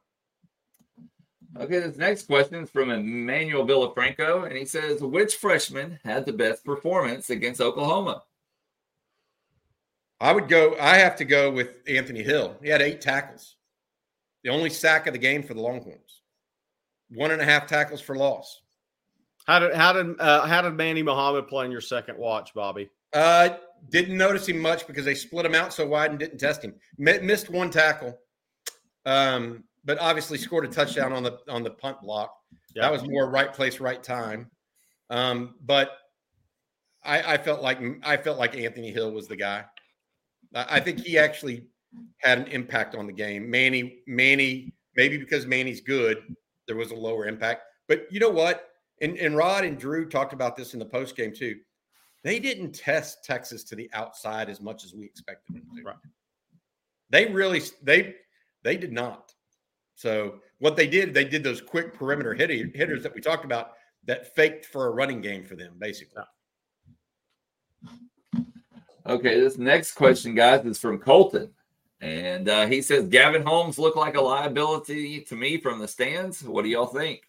[1.59, 6.33] Okay, this next question is from Emmanuel Villafranco, and he says, Which freshman had the
[6.33, 8.23] best performance against Oklahoma?
[10.19, 12.55] I would go, I have to go with Anthony Hill.
[12.61, 13.55] He had eight tackles,
[14.43, 16.21] the only sack of the game for the Longhorns,
[17.09, 18.61] one and a half tackles for loss.
[19.47, 22.89] How did how did uh, how did Manny Muhammad play in your second watch, Bobby?
[23.13, 23.49] Uh,
[23.89, 26.75] didn't notice him much because they split him out so wide and didn't test him.
[26.99, 28.17] M- missed one tackle,
[29.05, 32.35] um, but obviously scored a touchdown on the on the punt block.
[32.75, 32.83] Yeah.
[32.83, 34.51] That was more right place, right time.
[35.09, 35.93] Um, but
[37.03, 39.65] I, I felt like I felt like Anthony Hill was the guy.
[40.53, 41.65] I, I think he actually
[42.19, 43.49] had an impact on the game.
[43.49, 46.21] Manny, Manny, maybe because Manny's good,
[46.67, 47.63] there was a lower impact.
[47.87, 48.65] But you know what?
[49.01, 51.57] and, and Rod and Drew talked about this in the post game too.
[52.23, 55.83] They didn't test Texas to the outside as much as we expected them to.
[55.83, 55.95] Right.
[57.09, 58.15] They really they
[58.63, 59.33] They did not.
[59.97, 63.73] So what they did, they did those quick perimeter hitters that we talked about
[64.05, 66.21] that faked for a running game for them, basically.
[69.07, 71.49] Okay, this next question, guys, is from Colton.
[71.99, 76.43] And uh, he says Gavin Holmes looked like a liability to me from the stands.
[76.43, 77.23] What do y'all think?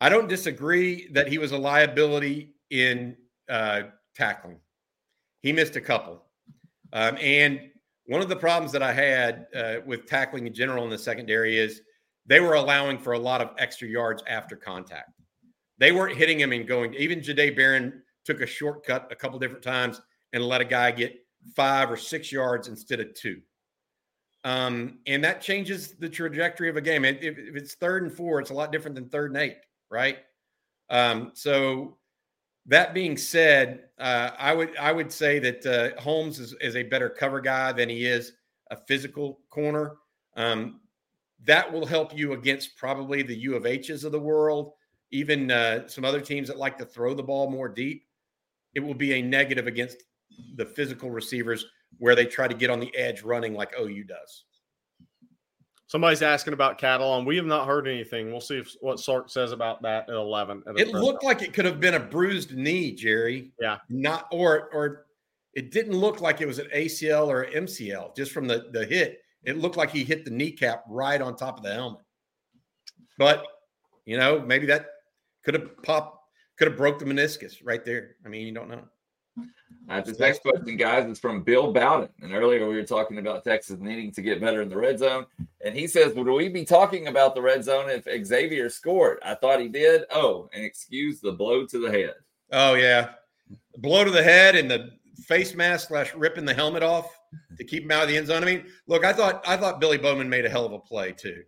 [0.00, 3.16] I don't disagree that he was a liability in
[3.48, 3.82] uh,
[4.14, 4.60] tackling.
[5.42, 6.22] He missed a couple.
[6.92, 7.70] Um, and
[8.06, 11.58] one of the problems that I had uh, with tackling in general in the secondary
[11.58, 11.82] is
[12.26, 15.10] they were allowing for a lot of extra yards after contact.
[15.78, 16.94] They weren't hitting him and going.
[16.94, 20.00] Even Jahdae Barron took a shortcut a couple different times
[20.32, 21.14] and let a guy get
[21.54, 23.40] five or six yards instead of two.
[24.44, 27.04] Um, and that changes the trajectory of a game.
[27.04, 29.56] If, if, it's third and four, it's a lot different than third and eight,
[29.90, 30.18] right?
[30.88, 31.98] Um, so
[32.68, 36.82] that being said, uh, I would I would say that uh, Holmes is, is, a
[36.82, 38.32] better cover guy than he is
[38.70, 39.96] a physical corner.
[40.36, 40.80] Um,
[41.44, 44.72] that will help you against probably the U of H's of the world,
[45.10, 48.04] even uh, some other teams that like to throw the ball more deep.
[48.74, 50.02] It will be a negative against
[50.56, 51.66] the physical receivers
[51.98, 54.44] where they try to get on the edge running like OU does.
[55.88, 57.24] Somebody's asking about Catalon.
[57.24, 58.32] We have not heard anything.
[58.32, 60.62] We'll see if, what Sark says about that at eleven.
[60.66, 63.52] At it looked like it could have been a bruised knee, Jerry.
[63.60, 65.06] Yeah, not or or
[65.54, 69.20] it didn't look like it was an ACL or MCL just from the the hit.
[69.44, 72.02] It looked like he hit the kneecap right on top of the helmet.
[73.16, 73.44] But
[74.06, 74.86] you know, maybe that
[75.44, 76.18] could have popped,
[76.58, 78.16] could have broke the meniscus right there.
[78.24, 78.82] I mean, you don't know.
[79.38, 79.44] All
[79.88, 82.08] right, this next question, guys, is from Bill Bowden.
[82.20, 85.26] And earlier we were talking about Texas needing to get better in the red zone.
[85.64, 89.18] And he says, Would we be talking about the red zone if Xavier scored?
[89.24, 90.04] I thought he did.
[90.10, 92.14] Oh, and excuse the blow to the head.
[92.52, 93.10] Oh, yeah.
[93.72, 94.90] The blow to the head and the
[95.24, 97.10] face mask slash ripping the helmet off
[97.56, 98.42] to keep him out of the end zone.
[98.42, 101.12] I mean, look, I thought I thought Billy Bowman made a hell of a play
[101.12, 101.42] too.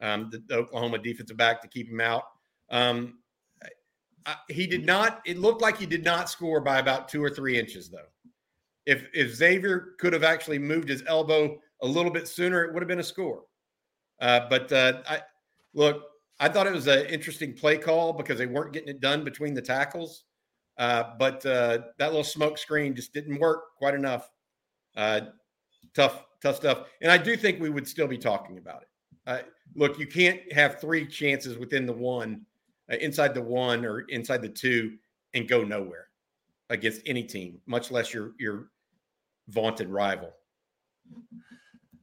[0.00, 2.24] Um, the, the Oklahoma defensive back to keep him out.
[2.70, 3.18] Um,
[4.48, 5.20] he did not.
[5.26, 8.08] It looked like he did not score by about two or three inches, though.
[8.86, 12.82] If if Xavier could have actually moved his elbow a little bit sooner, it would
[12.82, 13.42] have been a score.
[14.20, 15.20] Uh, but uh, I
[15.74, 16.02] look,
[16.40, 19.54] I thought it was an interesting play call because they weren't getting it done between
[19.54, 20.24] the tackles.
[20.76, 24.30] Uh, but uh, that little smoke screen just didn't work quite enough.
[24.96, 25.20] Uh,
[25.94, 26.88] tough, tough stuff.
[27.00, 29.46] And I do think we would still be talking about it.
[29.76, 32.44] Look, you can't have three chances within the one
[32.88, 34.96] inside the one or inside the two
[35.34, 36.08] and go nowhere
[36.70, 38.70] against any team, much less your your
[39.48, 40.32] vaunted rival.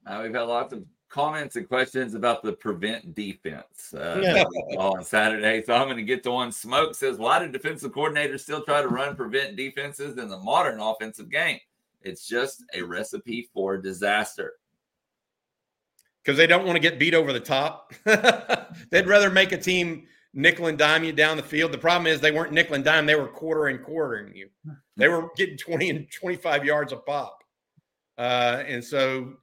[0.06, 4.44] Uh, we've had lots of comments and questions about the prevent defense uh, yeah.
[4.78, 5.62] on Saturday.
[5.64, 6.52] So I'm going to get to one.
[6.52, 10.80] Smoke says, Why do defensive coordinators still try to run prevent defenses in the modern
[10.80, 11.60] offensive game?
[12.02, 14.54] It's just a recipe for disaster.
[16.24, 17.94] Because they don't want to get beat over the top.
[18.90, 21.72] They'd rather make a team nickel and dime you down the field.
[21.72, 24.50] The problem is they weren't nickel and dime; they were quarter and quartering you.
[24.98, 27.38] They were getting twenty and twenty-five yards a pop,
[28.18, 29.34] uh, and so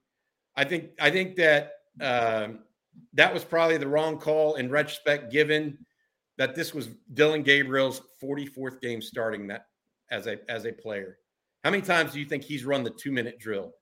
[0.57, 2.49] I think I think that uh,
[3.15, 5.79] that was probably the wrong call in retrospect, given
[6.37, 9.67] that this was Dillon Gabriel's forty-fourth game starting that
[10.11, 11.19] as a as a player.
[11.65, 13.73] How many times do you think he's run the two-minute drill?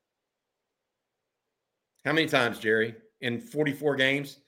[2.05, 4.39] How many times, Jerry, in forty-four games?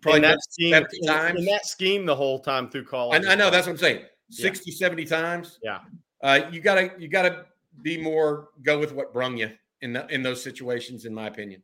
[0.00, 1.38] Probably in that scheme, in, times.
[1.38, 3.24] in that scheme the whole time through college.
[3.24, 4.04] I, I know that's what I'm saying.
[4.30, 4.76] 60, yeah.
[4.76, 5.58] 70 times.
[5.62, 5.80] Yeah.
[6.22, 7.46] Uh, you gotta you gotta
[7.82, 9.50] be more go with what brung you
[9.82, 11.62] in the, in those situations, in my opinion.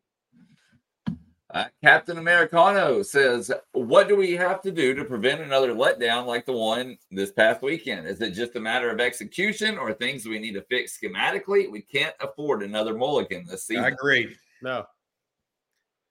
[1.53, 6.47] Uh, Captain Americano says, "What do we have to do to prevent another letdown like
[6.47, 8.07] the one this past weekend?
[8.07, 11.69] Is it just a matter of execution, or things we need to fix schematically?
[11.71, 14.37] We can't afford another mulligan this season." I agree.
[14.63, 14.85] No,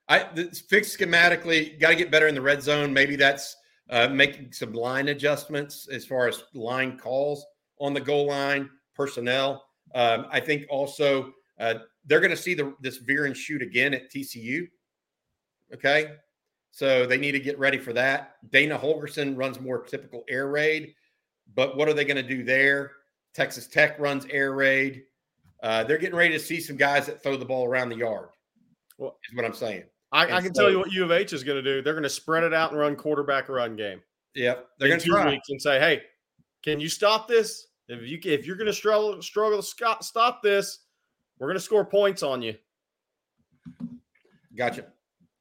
[0.10, 0.24] I
[0.68, 1.80] fixed schematically.
[1.80, 2.92] Got to get better in the red zone.
[2.92, 3.56] Maybe that's
[3.92, 7.46] uh, making some line adjustments as far as line calls
[7.80, 9.64] on the goal line, personnel.
[9.94, 13.94] Um, I think also uh, they're going to see the, this veer and shoot again
[13.94, 14.68] at TCU.
[15.74, 16.14] Okay,
[16.72, 18.38] so they need to get ready for that.
[18.52, 20.96] Dana Holgorsen runs more typical air raid,
[21.54, 22.94] but what are they going to do there?
[23.36, 25.04] Texas Tech runs air raid.
[25.62, 28.30] Uh, they're getting ready to see some guys that throw the ball around the yard.
[28.98, 29.84] Well, is what I'm saying.
[30.12, 31.82] I, I can so, tell you what U of H is going to do.
[31.82, 34.02] They're going to spread it out and run quarterback run game.
[34.36, 36.02] Yep, they're going to try weeks and say, "Hey,
[36.64, 37.68] can you stop this?
[37.88, 40.80] If you if you're going to struggle struggle to stop this,
[41.38, 42.56] we're going to score points on you."
[44.56, 44.86] Gotcha.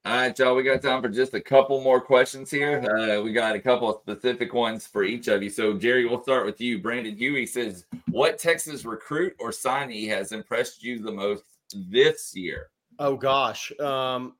[0.05, 0.55] All right, y'all.
[0.55, 2.81] We got time for just a couple more questions here.
[2.81, 5.51] Uh, we got a couple of specific ones for each of you.
[5.51, 6.79] So, Jerry, we'll start with you.
[6.79, 11.45] Brandon Huey says, "What Texas recruit or signee has impressed you the most
[11.75, 14.35] this year?" Oh gosh, um,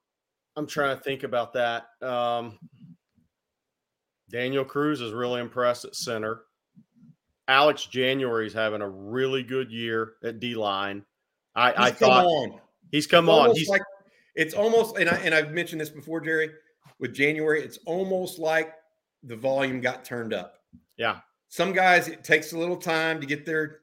[0.59, 1.87] I'm trying to think about that.
[2.03, 2.59] Um,
[4.29, 6.41] Daniel Cruz is really impressed at center.
[7.47, 11.05] Alex January is having a really good year at D line.
[11.55, 12.61] I, I thought on.
[12.91, 13.55] he's come It's on.
[13.55, 13.83] He's like
[14.35, 16.51] it's almost, and I and I've mentioned this before, Jerry.
[16.99, 18.75] With January, it's almost like
[19.23, 20.59] the volume got turned up.
[20.97, 23.83] yeah, Some guys, it takes a little time to get there.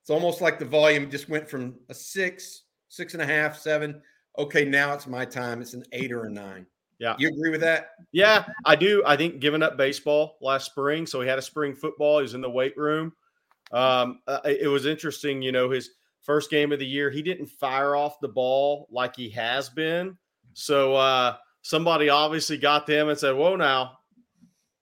[0.00, 4.00] It's almost like the volume just went from a six, six and a half, seven.
[4.38, 5.60] Okay, now it's my time.
[5.60, 6.66] It's an eight or a nine.
[6.98, 7.14] Yeah.
[7.18, 7.90] You agree with that?
[8.12, 9.02] Yeah, I do.
[9.06, 12.18] I think giving up baseball last spring, so he had a spring football.
[12.18, 13.12] He was in the weight room.
[13.72, 15.90] Um, uh, it was interesting, you know, his
[16.22, 20.16] first game of the year, he didn't fire off the ball like he has been.
[20.54, 23.98] So uh, somebody obviously got to him and said, "Whoa, now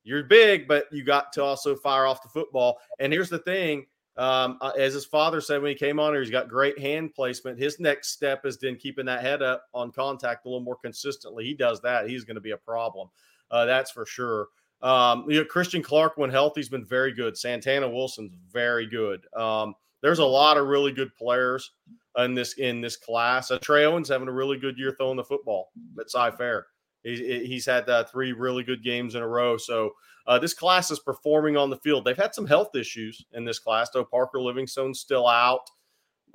[0.05, 3.87] you're big, but you got to also fire off the football." And here's the thing:
[4.17, 7.15] um, uh, as his father said when he came on here, he's got great hand
[7.15, 7.59] placement.
[7.59, 11.45] His next step is then keeping that head up on contact a little more consistently.
[11.45, 13.09] He does that, he's going to be a problem.
[13.51, 14.49] Uh, that's for sure.
[14.83, 17.37] Um, you know, Christian Clark, when healthy, has been very good.
[17.37, 19.27] Santana Wilson's very good.
[19.35, 21.73] Um, there's a lot of really good players
[22.19, 23.51] in this in this class.
[23.51, 26.67] Uh, Trey Owens having a really good year throwing the football at Cy Fair.
[27.03, 29.57] He, he's had uh, three really good games in a row.
[29.57, 29.93] So
[30.27, 32.05] uh, this class is performing on the field.
[32.05, 34.05] They've had some health issues in this class, though.
[34.05, 35.71] Parker Livingstone's still out.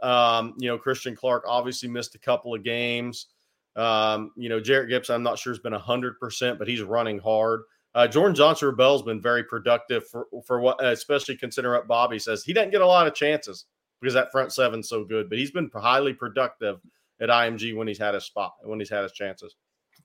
[0.01, 3.27] Um, you know, Christian Clark obviously missed a couple of games.
[3.75, 7.61] Um, you know, Jarrett Gibson, I'm not sure has been 100%, but he's running hard.
[7.93, 12.43] Uh, Jordan Johnson Rebel's been very productive for, for what, especially considering what Bobby says.
[12.43, 13.65] He doesn't get a lot of chances
[13.99, 16.79] because that front seven's so good, but he's been highly productive
[17.19, 19.55] at IMG when he's had his spot, when he's had his chances.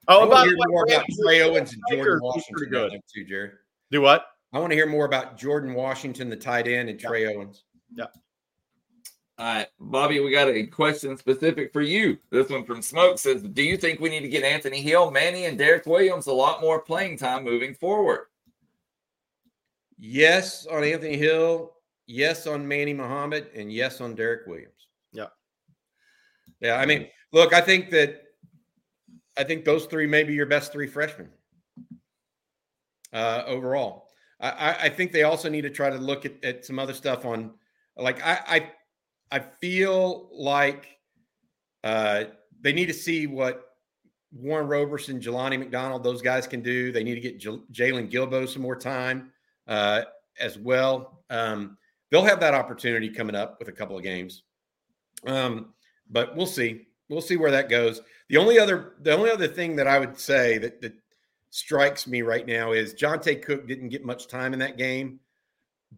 [0.09, 3.01] Oh, want by the way, Trey Owens and Jordan Washington pretty good good.
[3.13, 3.51] too, Jerry.
[3.91, 4.27] Do what?
[4.53, 7.65] I want to hear more about Jordan Washington, the tight end, and Trey Owens.
[7.95, 8.07] Yeah.
[9.39, 12.17] All right, Bobby, we got a question specific for you.
[12.31, 15.45] This one from Smoke says, "Do you think we need to get Anthony Hill, Manny,
[15.45, 18.29] and Derek Williams a lot more playing time moving forward?"
[19.99, 21.75] Yes on Anthony Hill,
[22.07, 24.89] yes on Manny Muhammad, and yes on Derek Williams.
[25.13, 25.29] Yeah.
[26.61, 26.77] Yeah.
[26.77, 28.23] I mean, look, I think that
[29.37, 31.29] I think those three may be your best three freshmen
[33.17, 34.09] uh, overall.
[34.39, 37.25] I, I, think they also need to try to look at, at some other stuff
[37.25, 37.55] on
[37.97, 38.71] like I
[39.31, 40.99] I, I feel like
[41.83, 42.25] uh,
[42.61, 43.65] they need to see what
[44.33, 46.93] Warren Roberson, Jelani McDonald, those guys can do.
[46.93, 49.33] They need to get J- Jaylon Guilbeau some more time
[49.67, 50.03] uh,
[50.39, 51.23] as well.
[51.31, 51.79] Um,
[52.11, 54.43] they'll have that opportunity coming up with a couple of games,
[55.27, 55.73] um,
[56.11, 56.89] but we'll see.
[57.09, 58.03] We'll see where that goes.
[58.29, 60.93] The only other, the only other thing that I would say that that
[61.57, 65.19] strikes me right now is Johntay Cook didn't get much time in that game,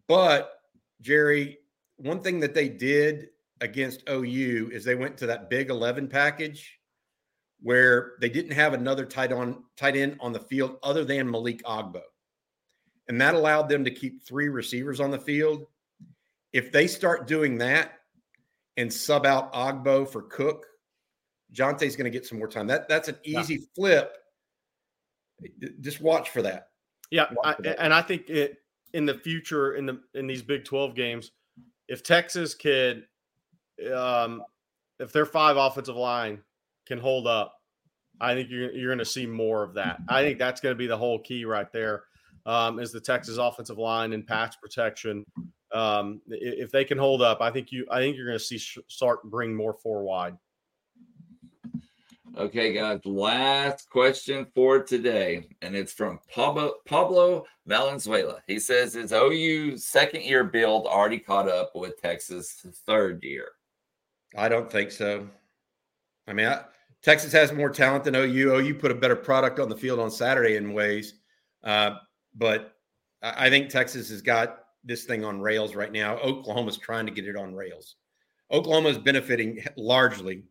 [0.07, 0.61] but
[1.01, 1.59] Jerry,
[1.97, 3.31] one thing that they did
[3.61, 6.79] against OU is they went to that big eleven package
[7.61, 11.61] where they didn't have another tight on tight end on the field other than Malik
[11.65, 12.03] Agbo.
[13.09, 15.67] And that allowed them to keep three receivers on the field.
[16.53, 17.95] If they start doing that
[18.77, 20.67] and sub out Agbo for Cook,
[21.53, 22.69] Johntay's going to get some more time.
[22.69, 23.41] That that's an Yeah.
[23.41, 24.15] easy flip.
[25.81, 26.69] Just watch for that.
[27.11, 27.83] Yeah, I, for that.
[27.83, 28.59] and I think it
[28.93, 31.31] in the future in the in these Big Twelve games,
[31.89, 33.05] if Texas could,
[33.95, 34.43] um,
[34.99, 36.41] if their five offensive line
[36.87, 37.55] can hold up,
[38.21, 39.99] I think you're you're going to see more of that.
[40.09, 42.05] I think that's going to be the whole key right there.
[42.47, 45.25] Um, is the Texas offensive line and pass protection.
[45.71, 48.59] Um, if they can hold up, I think you I think you're going to see
[48.59, 50.37] sh- start bring more four wide.
[52.39, 58.41] Okay, guys, last question for today, and it's from Pablo, Valenzuela.
[58.47, 63.49] He says, Is OU second year build already caught up with Texas third year?
[64.37, 65.29] I don't think so.
[66.29, 66.63] I mean, I,
[67.03, 68.55] Texas has more talent than OU.
[68.55, 71.15] OU put a better product on the field on Saturday in ways,
[71.65, 71.97] uh,
[72.37, 72.77] but
[73.21, 76.19] I, I think Texas has got this thing on rails right now.
[76.19, 77.97] Oklahoma's trying to get it on rails.
[78.53, 80.45] Oklahoma is benefiting largely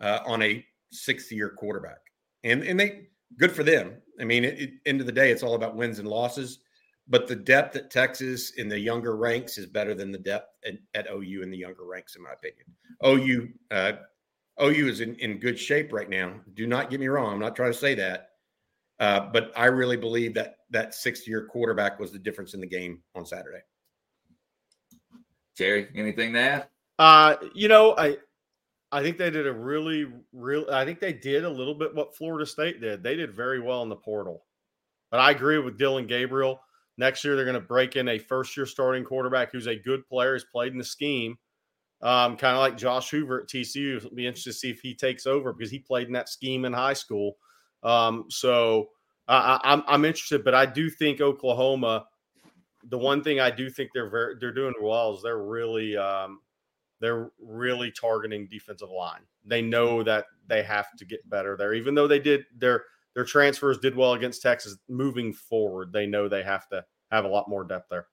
[0.00, 0.64] uh, on a
[0.94, 2.00] sixth-year quarterback,
[2.42, 3.08] and and they
[3.38, 3.94] good for them.
[4.20, 6.60] I mean, it, it, end of the day, it's all about wins and losses.
[7.06, 10.74] But the depth at Texas in the younger ranks is better than the depth at,
[10.94, 12.64] at OU in the younger ranks, in my opinion.
[13.04, 13.92] OU uh,
[14.62, 16.34] OU is in, in good shape right now.
[16.54, 17.34] Do not get me wrong.
[17.34, 18.30] I'm not trying to say that.
[19.00, 22.66] Uh, but I really believe that that sixth year quarterback was the difference in the
[22.66, 23.60] game on Saturday.
[25.56, 26.68] Jerry, anything to add?
[26.98, 28.18] Uh, you know, I
[28.94, 30.66] I think they did a really, real.
[30.70, 33.02] I think they did a little bit what Florida State did.
[33.02, 34.44] They did very well in the portal.
[35.10, 36.60] But I agree with Dillon Gabriel.
[36.96, 40.06] Next year, they're going to break in a first year starting quarterback who's a good
[40.06, 41.36] player, has played in the scheme.
[42.02, 43.96] Um, kind of like Josh Hoover at TCU.
[43.96, 46.64] It'll be interesting to see if he takes over because he played in that scheme
[46.64, 47.36] in high school.
[47.82, 48.90] Um, so
[49.26, 52.06] I, I'm I'm interested, but I do think Oklahoma.
[52.90, 56.40] The one thing I do think they're very they're doing well is they're really um,
[57.04, 59.20] they're really targeting defensive line.
[59.44, 63.24] They know that they have to get better there, even though they did their their
[63.24, 64.78] transfers did well against Texas.
[64.88, 68.06] Moving forward, they know they have to have a lot more depth there.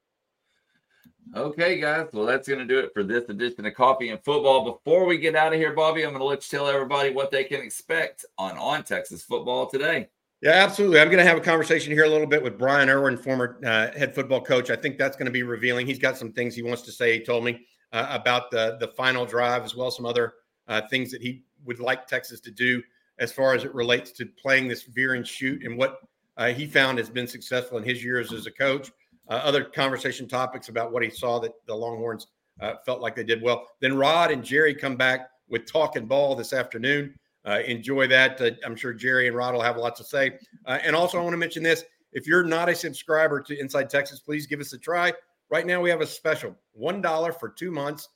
[1.35, 2.07] Okay, guys.
[2.11, 4.65] Well, that's going to do it for this edition of Coffee and Football.
[4.73, 7.31] Before we get out of here, Bobby, I'm going to let you tell everybody what
[7.31, 10.09] they can expect on On Texas Football today.
[10.41, 10.99] Yeah, absolutely.
[10.99, 13.91] I'm going to have a conversation here a little bit with Brian Irwin, former uh,
[13.97, 14.71] head football coach.
[14.71, 15.85] I think that's going to be revealing.
[15.85, 17.13] He's got some things he wants to say.
[17.13, 20.33] He told me uh, about the the final drive, as well as some other
[20.67, 22.81] uh, things that he would like Texas to do
[23.19, 25.99] as far as it relates to playing this veer and shoot and what
[26.37, 28.91] uh, he found has been successful in his years as a coach.
[29.29, 32.27] Uh, other conversation topics about what he saw that the Longhorns
[32.61, 33.67] uh, felt like they did well.
[33.79, 37.13] Then Rod and Jerry come back with talking ball this afternoon.
[37.45, 38.41] Uh, enjoy that.
[38.65, 40.37] I'm sure Jerry and Rod will have lots to say.
[40.65, 44.19] And also, I want to mention this: if you're not a subscriber to Inside Texas,
[44.19, 45.13] please give us a try.
[45.51, 48.07] Right now, we have a special one dollar for two months.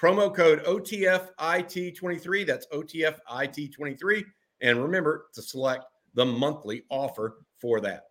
[0.00, 2.46] Promo code OTFIT23.
[2.46, 4.24] That's OTFIT23.
[4.62, 5.84] And remember to select
[6.14, 8.04] the monthly offer for that.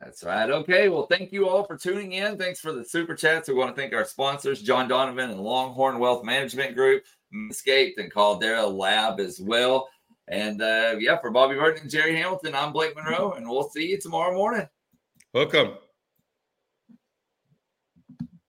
[0.00, 0.48] That's right.
[0.48, 0.88] Okay.
[0.88, 2.38] Well, thank you all for tuning in.
[2.38, 3.48] Thanks for the super chats.
[3.48, 7.02] We want to thank our sponsors, John Donovan and Longhorn Wealth Management Group,
[7.50, 9.88] Escaped and Caldera Lab as well.
[10.28, 13.88] And uh, yeah, for Bobby Burton and Jerry Hamilton, I'm Blake Monroe, and we'll see
[13.88, 14.68] you tomorrow morning.
[15.34, 15.78] Welcome.